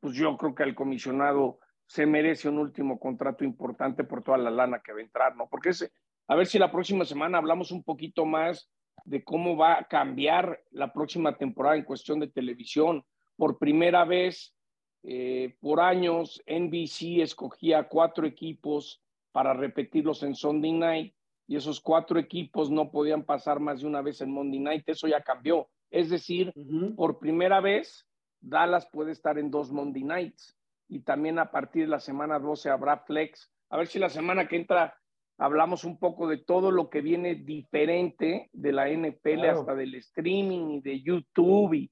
pues 0.00 0.14
yo 0.14 0.36
creo 0.36 0.54
que 0.54 0.62
el 0.62 0.74
comisionado 0.74 1.58
se 1.92 2.06
merece 2.06 2.48
un 2.48 2.58
último 2.58 2.98
contrato 2.98 3.44
importante 3.44 4.02
por 4.02 4.24
toda 4.24 4.38
la 4.38 4.50
lana 4.50 4.80
que 4.82 4.94
va 4.94 5.00
a 5.00 5.02
entrar, 5.02 5.36
¿no? 5.36 5.46
Porque 5.50 5.68
ese, 5.68 5.92
a 6.26 6.34
ver 6.34 6.46
si 6.46 6.58
la 6.58 6.72
próxima 6.72 7.04
semana 7.04 7.36
hablamos 7.36 7.70
un 7.70 7.82
poquito 7.84 8.24
más 8.24 8.70
de 9.04 9.22
cómo 9.22 9.58
va 9.58 9.78
a 9.78 9.84
cambiar 9.84 10.58
la 10.70 10.90
próxima 10.90 11.36
temporada 11.36 11.76
en 11.76 11.84
cuestión 11.84 12.18
de 12.18 12.28
televisión. 12.28 13.04
Por 13.36 13.58
primera 13.58 14.06
vez 14.06 14.54
eh, 15.02 15.54
por 15.60 15.80
años, 15.80 16.42
NBC 16.46 17.20
escogía 17.20 17.86
cuatro 17.90 18.26
equipos 18.26 19.02
para 19.30 19.52
repetirlos 19.52 20.22
en 20.22 20.34
Sunday 20.34 20.72
Night 20.72 21.14
y 21.46 21.56
esos 21.56 21.78
cuatro 21.78 22.18
equipos 22.18 22.70
no 22.70 22.90
podían 22.90 23.22
pasar 23.22 23.60
más 23.60 23.82
de 23.82 23.86
una 23.86 24.00
vez 24.00 24.22
en 24.22 24.32
Monday 24.32 24.60
Night. 24.60 24.84
Eso 24.88 25.08
ya 25.08 25.20
cambió. 25.20 25.68
Es 25.90 26.08
decir, 26.08 26.54
por 26.96 27.18
primera 27.18 27.60
vez, 27.60 28.08
Dallas 28.40 28.88
puede 28.90 29.12
estar 29.12 29.38
en 29.38 29.50
dos 29.50 29.70
Monday 29.70 30.04
Nights 30.04 30.56
y 30.92 31.00
también 31.00 31.38
a 31.38 31.50
partir 31.50 31.84
de 31.84 31.90
la 31.90 32.00
semana 32.00 32.38
12 32.38 32.70
habrá 32.70 32.98
flex. 32.98 33.50
A 33.70 33.78
ver 33.78 33.86
si 33.86 33.98
la 33.98 34.08
semana 34.08 34.46
que 34.46 34.56
entra 34.56 34.96
hablamos 35.38 35.84
un 35.84 35.98
poco 35.98 36.28
de 36.28 36.38
todo 36.38 36.70
lo 36.70 36.90
que 36.90 37.00
viene 37.00 37.34
diferente 37.34 38.50
de 38.52 38.72
la 38.72 38.88
NFL 38.88 39.46
hasta 39.46 39.74
del 39.74 39.94
streaming 39.96 40.70
y 40.70 40.80
de 40.82 41.00
YouTube 41.00 41.74
y 41.74 41.90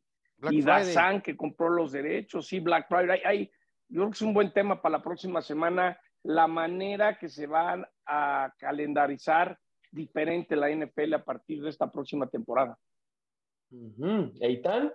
y 0.48 0.62
Dazan 0.62 1.20
que 1.20 1.36
compró 1.36 1.68
los 1.68 1.92
derechos, 1.92 2.46
sí, 2.46 2.60
Black 2.60 2.88
Friday. 2.88 3.20
Hay, 3.24 3.50
yo 3.88 4.00
creo 4.00 4.10
que 4.10 4.14
es 4.14 4.22
un 4.22 4.34
buen 4.34 4.52
tema 4.52 4.80
para 4.80 4.98
la 4.98 5.02
próxima 5.02 5.42
semana, 5.42 6.00
la 6.22 6.46
manera 6.46 7.18
que 7.18 7.28
se 7.28 7.46
van 7.46 7.86
a 8.06 8.52
calendarizar 8.58 9.58
diferente 9.90 10.56
la 10.56 10.70
NFL 10.70 11.14
a 11.14 11.24
partir 11.24 11.62
de 11.62 11.68
esta 11.68 11.90
próxima 11.90 12.26
temporada. 12.28 12.78
¿Eitan? 14.40 14.92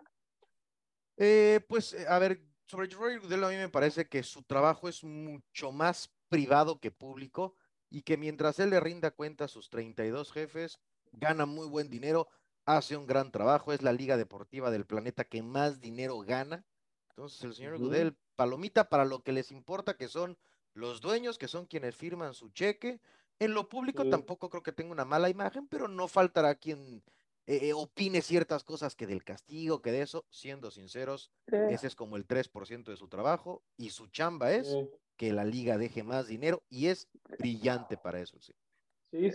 Eh, 1.18 1.60
pues, 1.68 1.94
eh, 1.94 2.06
a 2.08 2.20
ver, 2.20 2.40
sobre 2.66 2.88
Roy 2.88 3.18
Goodell 3.18 3.44
a 3.44 3.50
mí 3.50 3.56
me 3.56 3.70
parece 3.70 4.08
que 4.08 4.24
su 4.24 4.44
trabajo 4.44 4.90
es 4.90 5.04
mucho 5.04 5.72
más 5.72 6.12
privado 6.30 6.80
que 6.80 6.92
público 6.92 7.56
y 7.90 8.02
que 8.02 8.18
mientras 8.18 8.60
él 8.60 8.72
le 8.72 8.80
rinda 8.80 9.12
cuenta 9.12 9.46
a 9.46 9.48
sus 9.48 9.70
32 9.70 10.32
jefes, 10.32 10.80
gana 11.12 11.46
muy 11.46 11.68
buen 11.68 11.90
dinero 11.90 12.28
hace 12.66 12.98
un 12.98 13.06
gran 13.06 13.32
trabajo, 13.32 13.72
es 13.72 13.82
la 13.82 13.94
liga 13.94 14.18
deportiva 14.18 14.72
del 14.72 14.86
planeta 14.86 15.24
que 15.24 15.44
más 15.44 15.80
dinero 15.80 16.20
gana. 16.20 16.66
Entonces, 17.10 17.44
el 17.44 17.54
señor 17.54 17.78
Gudel, 17.78 18.18
palomita 18.36 18.90
para 18.90 19.06
lo 19.06 19.24
que 19.24 19.32
les 19.32 19.52
importa, 19.52 19.96
que 19.96 20.08
son 20.08 20.38
los 20.74 21.00
dueños, 21.00 21.38
que 21.38 21.48
son 21.48 21.68
quienes 21.68 21.96
firman 21.96 22.34
su 22.34 22.50
cheque. 22.50 23.00
En 23.40 23.54
lo 23.54 23.70
público 23.70 24.10
tampoco 24.10 24.50
creo 24.50 24.64
que 24.64 24.72
tenga 24.72 24.92
una 24.92 25.06
mala 25.06 25.30
imagen, 25.30 25.68
pero 25.68 25.88
no 25.88 26.08
faltará 26.08 26.56
quien 26.56 27.04
eh, 27.48 27.70
eh, 27.70 27.74
opine 27.74 28.22
ciertas 28.22 28.64
cosas 28.64 28.96
que 28.96 29.06
del 29.06 29.24
castigo, 29.24 29.82
que 29.82 29.92
de 29.92 30.02
eso, 30.02 30.26
siendo 30.30 30.72
sinceros, 30.72 31.32
ese 31.46 31.88
es 31.88 31.96
como 31.96 32.18
el 32.18 32.28
3% 32.28 32.86
de 32.86 32.98
su 32.98 33.08
trabajo 33.08 33.62
y 33.78 33.92
su 33.92 34.08
chamba 34.08 34.52
es 34.52 34.76
que 35.16 35.32
la 35.32 35.46
liga 35.46 35.78
deje 35.78 36.04
más 36.04 36.28
dinero 36.28 36.64
y 36.70 36.88
es 36.88 37.08
brillante 37.38 37.98
para 37.98 38.20
eso. 38.20 38.40
Sí. 38.40 38.54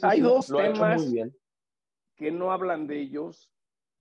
Hay 0.02 0.20
dos 0.20 0.48
temas 0.48 1.08
que 2.16 2.30
no 2.32 2.52
hablan 2.52 2.86
de 2.86 3.00
ellos, 3.00 3.50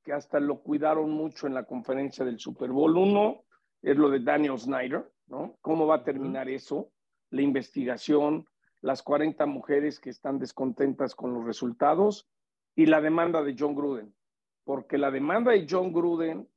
que 0.04 0.12
hasta 0.12 0.40
lo 0.40 0.62
cuidaron 0.62 1.12
mucho 1.12 1.46
en 1.46 1.54
la 1.54 1.66
conferencia 1.66 2.26
del 2.26 2.40
Super 2.40 2.72
Bowl. 2.72 2.98
Uno 2.98 3.44
es 3.82 3.96
lo 3.96 4.10
de 4.10 4.20
Daniel 4.20 4.58
Snyder, 4.58 5.10
¿no? 5.28 5.58
¿Cómo 5.62 5.86
va 5.86 5.98
a 5.98 6.04
terminar 6.04 6.50
eso? 6.50 6.92
La 7.30 7.44
investigación, 7.44 8.48
las 8.82 9.04
40 9.04 9.46
mujeres 9.46 10.00
que 10.00 10.10
están 10.10 10.40
descontentas 10.40 11.14
con 11.14 11.34
los 11.34 11.46
resultados 11.46 12.28
y 12.80 12.86
la 12.86 13.02
demanda 13.02 13.44
de 13.44 13.58
John 13.60 13.76
Gruden. 13.76 14.16
Porque 14.64 14.98
la 14.98 15.12
demanda 15.12 15.52
de 15.52 15.68
John 15.70 15.92
Gruden, 15.92 16.48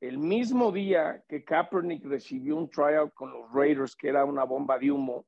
el 0.00 0.16
mismo 0.16 0.72
día 0.72 1.22
que 1.28 1.44
Kaepernick 1.44 2.02
recibió 2.06 2.56
un 2.56 2.70
tryout 2.70 3.12
con 3.12 3.30
los 3.30 3.52
Raiders, 3.52 3.94
que 3.94 4.08
era 4.08 4.24
una 4.24 4.44
bomba 4.44 4.78
de 4.78 4.90
humo, 4.90 5.26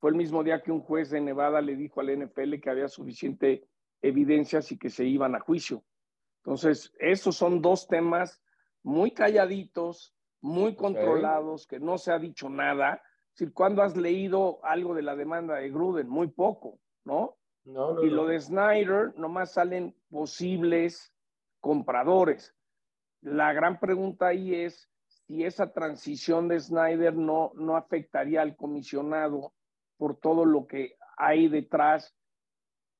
fue 0.00 0.10
el 0.10 0.16
mismo 0.16 0.42
día 0.42 0.60
que 0.60 0.72
un 0.72 0.80
juez 0.80 1.10
de 1.10 1.20
Nevada 1.20 1.60
le 1.60 1.76
dijo 1.76 2.00
al 2.00 2.10
NFL 2.18 2.56
que 2.60 2.68
había 2.68 2.88
suficiente 2.88 3.68
evidencias 4.02 4.72
y 4.72 4.76
que 4.76 4.90
se 4.90 5.04
iban 5.04 5.36
a 5.36 5.40
juicio. 5.40 5.84
Entonces, 6.38 6.92
esos 6.98 7.36
son 7.36 7.62
dos 7.62 7.86
temas 7.86 8.42
muy 8.82 9.12
calladitos, 9.12 10.16
muy 10.40 10.74
controlados, 10.74 11.68
que 11.68 11.78
no 11.78 11.96
se 11.96 12.10
ha 12.10 12.18
dicho 12.18 12.50
nada. 12.50 12.94
Es 13.34 13.38
decir, 13.38 13.54
¿cuándo 13.54 13.82
has 13.82 13.96
leído 13.96 14.58
algo 14.64 14.96
de 14.96 15.02
la 15.02 15.14
demanda 15.14 15.54
de 15.54 15.70
Gruden? 15.70 16.08
Muy 16.08 16.26
poco, 16.26 16.80
¿no? 17.04 17.35
No, 17.66 18.00
y 18.02 18.10
lo 18.10 18.26
de 18.26 18.40
Snyder, 18.40 19.12
nomás 19.18 19.52
salen 19.52 19.94
posibles 20.08 21.12
compradores. 21.60 22.54
La 23.22 23.52
gran 23.52 23.80
pregunta 23.80 24.28
ahí 24.28 24.54
es 24.54 24.88
si 25.06 25.42
esa 25.42 25.72
transición 25.72 26.46
de 26.46 26.60
Snyder 26.60 27.14
no, 27.14 27.50
no 27.56 27.76
afectaría 27.76 28.42
al 28.42 28.56
comisionado 28.56 29.52
por 29.96 30.18
todo 30.20 30.44
lo 30.44 30.66
que 30.68 30.96
hay 31.16 31.48
detrás 31.48 32.14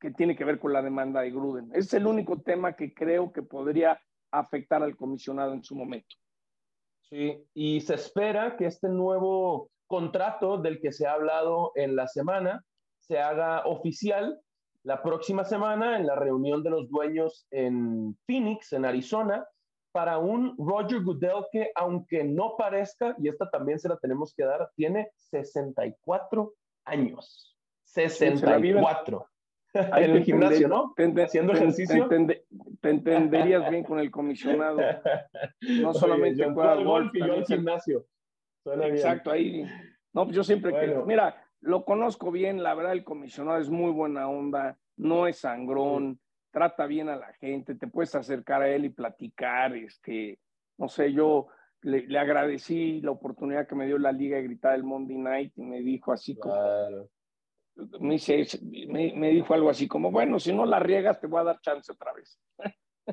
que 0.00 0.10
tiene 0.10 0.34
que 0.34 0.44
ver 0.44 0.58
con 0.58 0.72
la 0.72 0.82
demanda 0.82 1.20
de 1.20 1.30
Gruden. 1.30 1.70
Es 1.72 1.94
el 1.94 2.06
único 2.06 2.42
tema 2.42 2.74
que 2.74 2.92
creo 2.92 3.32
que 3.32 3.42
podría 3.42 4.00
afectar 4.32 4.82
al 4.82 4.96
comisionado 4.96 5.52
en 5.52 5.62
su 5.62 5.76
momento. 5.76 6.16
Sí, 7.02 7.40
y 7.54 7.80
se 7.82 7.94
espera 7.94 8.56
que 8.56 8.66
este 8.66 8.88
nuevo 8.88 9.70
contrato 9.86 10.58
del 10.58 10.80
que 10.80 10.90
se 10.90 11.06
ha 11.06 11.12
hablado 11.12 11.70
en 11.76 11.94
la 11.94 12.08
semana 12.08 12.64
se 12.98 13.20
haga 13.20 13.64
oficial 13.64 14.40
la 14.86 15.02
próxima 15.02 15.44
semana 15.44 15.98
en 15.98 16.06
la 16.06 16.14
reunión 16.14 16.62
de 16.62 16.70
los 16.70 16.88
dueños 16.88 17.44
en 17.50 18.16
Phoenix, 18.24 18.72
en 18.72 18.84
Arizona, 18.84 19.44
para 19.90 20.18
un 20.18 20.54
Roger 20.58 21.02
Goodell 21.02 21.44
que, 21.50 21.72
aunque 21.74 22.22
no 22.22 22.54
parezca, 22.56 23.16
y 23.18 23.28
esta 23.28 23.50
también 23.50 23.80
se 23.80 23.88
la 23.88 23.96
tenemos 23.96 24.32
que 24.32 24.44
dar, 24.44 24.70
tiene 24.76 25.10
64 25.16 26.54
años. 26.84 27.58
64. 27.82 29.26
en 29.74 30.10
el 30.10 30.22
gimnasio, 30.22 30.68
¿no? 30.68 30.94
Haciendo 31.20 31.52
ejercicio. 31.52 32.08
Te, 32.08 32.44
entenderías 32.88 33.68
bien 33.68 33.82
con 33.82 33.98
el 33.98 34.12
comisionado. 34.12 34.78
No 35.80 35.94
solamente 35.94 36.44
en 36.44 36.54
golf, 36.54 37.12
y 37.12 37.26
yo 37.26 37.34
al 37.34 37.44
gimnasio. 37.44 38.06
Exacto, 38.64 39.32
ahí. 39.32 39.64
No, 40.12 40.24
pues 40.26 40.36
yo 40.36 40.44
siempre 40.44 40.72
que. 40.72 41.02
Mira, 41.04 41.44
lo 41.66 41.84
conozco 41.84 42.30
bien, 42.30 42.62
la 42.62 42.74
verdad, 42.74 42.92
el 42.92 43.04
comisionado 43.04 43.58
es 43.58 43.68
muy 43.68 43.90
buena 43.90 44.28
onda, 44.28 44.78
no 44.96 45.26
es 45.26 45.38
sangrón, 45.38 46.20
trata 46.52 46.86
bien 46.86 47.08
a 47.08 47.16
la 47.16 47.32
gente, 47.34 47.74
te 47.74 47.88
puedes 47.88 48.14
acercar 48.14 48.62
a 48.62 48.68
él 48.68 48.84
y 48.84 48.90
platicar. 48.90 49.76
Este, 49.76 50.38
no 50.78 50.88
sé, 50.88 51.12
yo 51.12 51.48
le, 51.82 52.18
agradecí 52.18 53.00
la 53.00 53.10
oportunidad 53.10 53.66
que 53.66 53.74
me 53.74 53.86
dio 53.86 53.98
la 53.98 54.12
liga 54.12 54.36
de 54.36 54.44
gritar 54.44 54.76
el 54.76 54.84
Monday 54.84 55.18
Night 55.18 55.52
y 55.56 55.62
me 55.62 55.80
dijo 55.80 56.12
así 56.12 56.38
como 56.38 56.54
me, 58.00 58.14
dice, 58.14 58.46
me, 58.62 59.30
dijo 59.30 59.52
algo 59.52 59.68
así 59.68 59.86
como, 59.86 60.10
bueno, 60.10 60.38
si 60.38 60.52
no 60.52 60.64
la 60.64 60.78
riegas, 60.78 61.20
te 61.20 61.26
voy 61.26 61.40
a 61.40 61.44
dar 61.44 61.60
chance 61.60 61.92
otra 61.92 62.12
vez. 62.12 62.40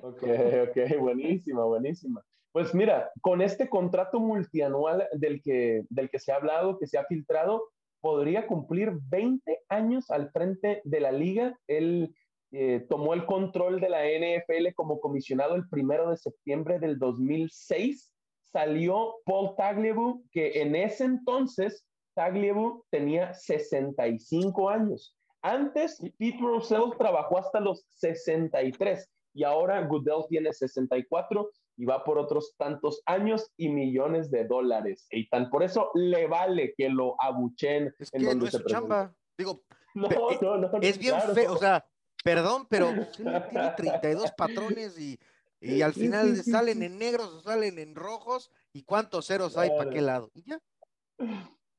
Ok, 0.01 0.23
ok, 0.69 0.99
buenísima, 0.99 1.65
buenísima. 1.65 2.23
Pues 2.51 2.73
mira, 2.73 3.11
con 3.19 3.41
este 3.41 3.67
contrato 3.67 4.19
multianual 4.19 5.07
del 5.13 5.41
que, 5.41 5.85
del 5.89 6.09
que 6.09 6.19
se 6.19 6.31
ha 6.31 6.35
hablado, 6.35 6.77
que 6.77 6.87
se 6.87 6.97
ha 6.97 7.05
filtrado, 7.05 7.72
podría 8.03 8.45
cumplir 8.47 8.91
20 9.09 9.61
años 9.69 10.11
al 10.11 10.29
frente 10.31 10.81
de 10.83 10.99
la 10.99 11.13
liga. 11.13 11.57
Él 11.67 12.13
eh, 12.51 12.85
tomó 12.89 13.13
el 13.13 13.25
control 13.25 13.79
de 13.79 13.87
la 13.87 14.03
NFL 14.03 14.73
como 14.75 14.99
comisionado 14.99 15.55
el 15.55 15.69
primero 15.69 16.09
de 16.09 16.17
septiembre 16.17 16.79
del 16.79 16.99
2006. 16.99 18.11
Salió 18.51 19.15
Paul 19.23 19.55
Tagliabue, 19.55 20.21
que 20.33 20.61
en 20.61 20.75
ese 20.75 21.05
entonces 21.05 21.87
Tagliabue 22.13 22.81
tenía 22.91 23.33
65 23.33 24.69
años. 24.69 25.17
Antes, 25.41 25.97
Pete 26.17 26.39
Russell 26.41 26.97
trabajó 26.97 27.37
hasta 27.37 27.61
los 27.61 27.85
63 27.87 29.09
y 29.33 29.45
ahora 29.45 29.81
Goodell 29.87 30.25
tiene 30.27 30.51
64 30.51 31.49
y 31.77 31.85
va 31.85 32.03
por 32.03 32.17
otros 32.17 32.55
tantos 32.57 33.01
años 33.05 33.51
y 33.57 33.69
millones 33.69 34.29
de 34.29 34.45
dólares. 34.45 35.07
Y 35.11 35.27
tan 35.29 35.49
por 35.49 35.63
eso 35.63 35.89
le 35.95 36.27
vale 36.27 36.73
que 36.77 36.89
lo 36.89 37.15
abuchen 37.19 37.93
es 37.99 38.13
en 38.13 38.23
donde 38.23 38.51
no 38.51 38.57
es 38.57 38.65
chamba. 38.65 39.13
Digo, 39.37 39.63
no, 39.95 40.07
no, 40.41 40.57
no, 40.57 40.69
es 40.81 40.97
bien 40.97 41.15
feo, 41.33 41.53
o 41.53 41.57
sea, 41.57 41.85
perdón, 42.23 42.67
pero 42.69 42.87
tiene 43.17 43.71
32 43.75 44.31
patrones 44.37 44.99
y, 44.99 45.19
y 45.59 45.81
al 45.81 45.93
final 45.93 46.37
salen 46.37 46.83
en 46.83 46.97
negros 46.97 47.27
o 47.33 47.41
salen 47.41 47.79
en 47.79 47.95
rojos 47.95 48.51
y 48.73 48.83
cuántos 48.83 49.27
ceros 49.27 49.57
hay 49.57 49.69
para 49.69 49.89
qué 49.89 50.01
lado. 50.01 50.29
Y 50.33 50.43
ya. 50.43 50.59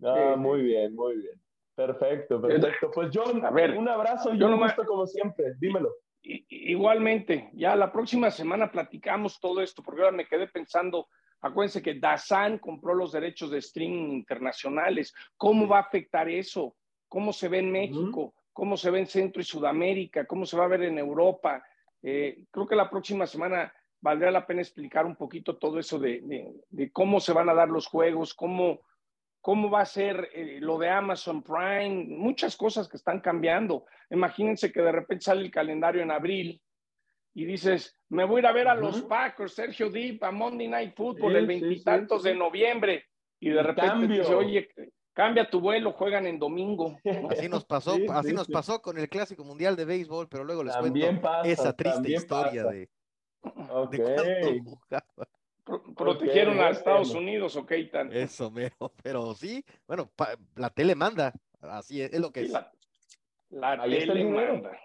Ah, 0.02 0.34
muy 0.36 0.62
bien, 0.62 0.94
muy 0.94 1.16
bien. 1.16 1.40
Perfecto, 1.74 2.40
perfecto. 2.40 2.90
Pues 2.92 3.10
John, 3.12 3.44
a 3.44 3.50
ver, 3.50 3.76
un 3.76 3.88
abrazo 3.88 4.32
y 4.32 4.42
un 4.42 4.58
gusto 4.58 4.84
como 4.84 5.06
siempre. 5.06 5.54
Dímelo. 5.58 5.92
Igualmente, 6.24 7.50
ya 7.52 7.76
la 7.76 7.92
próxima 7.92 8.30
semana 8.30 8.70
platicamos 8.70 9.38
todo 9.38 9.60
esto, 9.60 9.82
porque 9.82 10.00
ahora 10.00 10.16
me 10.16 10.26
quedé 10.26 10.46
pensando, 10.46 11.08
acuérdense 11.40 11.82
que 11.82 11.98
Dazan 11.98 12.58
compró 12.58 12.94
los 12.94 13.12
derechos 13.12 13.50
de 13.50 13.58
streaming 13.58 14.10
internacionales. 14.12 15.12
¿Cómo 15.36 15.68
va 15.68 15.78
a 15.78 15.82
afectar 15.82 16.28
eso? 16.30 16.76
¿Cómo 17.08 17.32
se 17.32 17.48
ve 17.48 17.58
en 17.58 17.70
México? 17.70 18.34
¿Cómo 18.54 18.78
se 18.78 18.90
ve 18.90 19.00
en 19.00 19.06
Centro 19.06 19.42
y 19.42 19.44
Sudamérica? 19.44 20.24
¿Cómo 20.24 20.46
se 20.46 20.56
va 20.56 20.64
a 20.64 20.68
ver 20.68 20.84
en 20.84 20.98
Europa? 20.98 21.62
Eh, 22.02 22.44
creo 22.50 22.66
que 22.66 22.76
la 22.76 22.88
próxima 22.88 23.26
semana 23.26 23.72
valdría 24.00 24.30
la 24.30 24.46
pena 24.46 24.62
explicar 24.62 25.04
un 25.04 25.16
poquito 25.16 25.58
todo 25.58 25.78
eso 25.78 25.98
de, 25.98 26.54
de 26.70 26.92
cómo 26.92 27.20
se 27.20 27.34
van 27.34 27.50
a 27.50 27.54
dar 27.54 27.68
los 27.68 27.86
juegos, 27.86 28.32
cómo, 28.32 28.80
cómo 29.44 29.68
va 29.68 29.82
a 29.82 29.84
ser 29.84 30.30
eh, 30.32 30.56
lo 30.58 30.78
de 30.78 30.88
Amazon 30.88 31.42
Prime, 31.42 32.06
muchas 32.08 32.56
cosas 32.56 32.88
que 32.88 32.96
están 32.96 33.20
cambiando. 33.20 33.84
Imagínense 34.08 34.72
que 34.72 34.80
de 34.80 34.90
repente 34.90 35.26
sale 35.26 35.42
el 35.42 35.50
calendario 35.50 36.00
en 36.00 36.10
abril 36.10 36.62
y 37.34 37.44
dices, 37.44 37.94
me 38.08 38.24
voy 38.24 38.38
a 38.38 38.40
ir 38.40 38.46
a 38.46 38.52
ver 38.52 38.68
a 38.68 38.74
los 38.74 39.02
Packers, 39.02 39.52
Sergio 39.52 39.90
Deep, 39.90 40.24
a 40.24 40.30
Monday 40.30 40.66
Night 40.66 40.94
Football 40.96 41.36
el 41.36 41.46
veintitantos 41.46 42.22
de 42.22 42.34
noviembre 42.34 43.04
y 43.38 43.50
de 43.50 43.62
repente 43.62 44.08
dice, 44.08 44.34
oye, 44.34 44.70
cambia 45.12 45.50
tu 45.50 45.60
vuelo, 45.60 45.92
juegan 45.92 46.26
en 46.26 46.38
domingo. 46.38 46.96
Así 47.30 47.46
nos 47.46 47.66
pasó, 47.66 47.96
así 48.14 48.32
nos 48.32 48.48
pasó 48.48 48.80
con 48.80 48.96
el 48.96 49.10
Clásico 49.10 49.44
Mundial 49.44 49.76
de 49.76 49.84
Béisbol, 49.84 50.26
pero 50.26 50.44
luego 50.44 50.64
les 50.64 50.74
cuento 50.74 51.06
esa 51.44 51.76
triste 51.76 52.12
historia 52.12 52.64
de, 52.64 52.88
protegieron 55.96 56.60
a 56.60 56.70
Estados 56.70 57.14
Unidos, 57.14 57.56
ok, 57.56 57.72
tan. 57.90 58.12
Eso, 58.12 58.50
mero, 58.50 58.76
pero 59.02 59.34
sí, 59.34 59.64
bueno, 59.86 60.10
la 60.56 60.70
tele 60.70 60.94
manda, 60.94 61.32
así 61.60 62.02
es, 62.02 62.18
lo 62.18 62.30
que 62.30 62.42
es. 62.42 62.52
La, 63.50 63.82
tele 63.82 64.24
manda. 64.24 64.78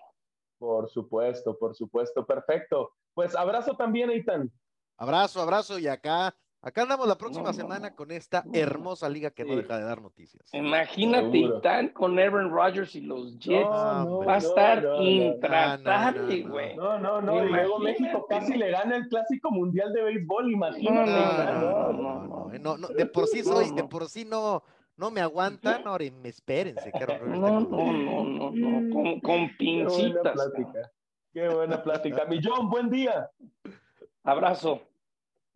Por 0.57 0.89
supuesto, 0.89 1.57
por 1.57 1.75
supuesto, 1.75 2.25
perfecto. 2.25 2.93
Pues 3.13 3.35
abrazo 3.35 3.75
también, 3.75 4.09
Eitan. 4.09 4.51
Abrazo, 4.97 5.41
abrazo, 5.41 5.79
y 5.79 5.87
acá 5.87 6.35
Acá 6.61 6.81
andamos 6.81 7.07
la 7.07 7.17
próxima 7.17 7.53
semana 7.53 7.95
con 7.95 8.11
esta 8.11 8.43
hermosa 8.51 9.07
liga 9.07 9.31
que 9.31 9.45
no 9.45 9.55
deja 9.55 9.77
de 9.77 9.85
dar 9.85 10.01
noticias. 10.01 10.53
Imagínate, 10.53 11.37
Itán 11.37 11.89
con 11.89 12.19
Aaron 12.19 12.51
Rodgers 12.51 12.95
y 12.95 13.01
los 13.01 13.39
Jets. 13.39 13.65
va 13.65 14.33
a 14.33 14.37
estar 14.37 14.83
intratable, 14.99 16.41
güey. 16.43 16.75
No, 16.75 16.99
no, 16.99 17.21
no. 17.21 17.45
Y 17.45 17.49
luego 17.49 17.79
México 17.79 18.25
casi 18.27 18.57
le 18.57 18.71
gana 18.71 18.97
el 18.97 19.07
clásico 19.07 19.51
mundial 19.51 19.93
de 19.93 20.03
béisbol, 20.03 20.51
imagínate. 20.51 21.11
No, 21.11 21.93
no, 21.93 22.49
no. 22.51 22.77
no, 22.77 22.87
de 22.89 23.05
por 23.05 23.27
sí 23.27 23.41
soy, 23.41 23.71
de 23.71 23.85
por 23.85 24.09
sí 24.09 24.25
no. 24.25 24.61
No 24.97 25.11
me 25.11 25.21
aguantan, 25.21 25.87
ahora 25.87 26.03
me 26.21 26.27
espérense. 26.27 26.91
no, 27.25 27.61
no, 27.61 27.93
no, 27.93 28.23
no, 28.25 28.51
no, 28.51 28.93
con, 28.93 29.19
con 29.21 29.57
pincitas. 29.57 30.11
Qué 30.11 30.11
buena 30.11 30.33
plática. 30.33 30.91
Qué 31.31 31.47
buena 31.47 31.83
plática. 31.83 32.25
Millón, 32.25 32.69
buen 32.69 32.89
día. 32.89 33.31
Abrazo. 34.25 34.88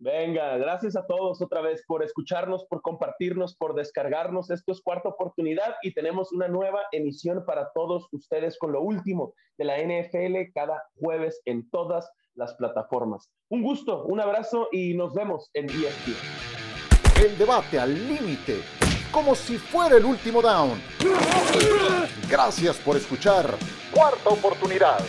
Venga, 0.03 0.57
gracias 0.57 0.97
a 0.97 1.07
todos 1.07 1.41
otra 1.41 1.61
vez 1.61 1.81
por 1.87 2.03
escucharnos, 2.03 2.65
por 2.65 2.81
compartirnos, 2.81 3.55
por 3.55 3.73
descargarnos. 3.73 4.49
Esto 4.49 4.73
es 4.73 4.81
cuarta 4.81 5.07
oportunidad 5.07 5.75
y 5.81 5.93
tenemos 5.93 6.33
una 6.33 6.49
nueva 6.49 6.81
emisión 6.91 7.45
para 7.45 7.71
todos 7.73 8.09
ustedes 8.11 8.57
con 8.59 8.73
lo 8.73 8.81
último 8.81 9.33
de 9.57 9.63
la 9.63 9.77
NFL 9.77 10.51
cada 10.53 10.83
jueves 10.99 11.41
en 11.45 11.69
todas 11.69 12.11
las 12.35 12.53
plataformas. 12.55 13.29
Un 13.49 13.63
gusto, 13.63 14.03
un 14.03 14.19
abrazo 14.19 14.67
y 14.73 14.93
nos 14.93 15.13
vemos 15.13 15.49
en 15.53 15.69
ESPN. 15.69 17.23
El 17.23 17.37
debate 17.37 17.79
al 17.79 17.93
límite, 17.93 18.57
como 19.09 19.35
si 19.35 19.57
fuera 19.57 19.95
el 19.95 20.03
último 20.03 20.41
down. 20.41 20.81
Gracias 22.29 22.77
por 22.79 22.97
escuchar 22.97 23.55
Cuarta 23.93 24.31
Oportunidad. 24.31 24.99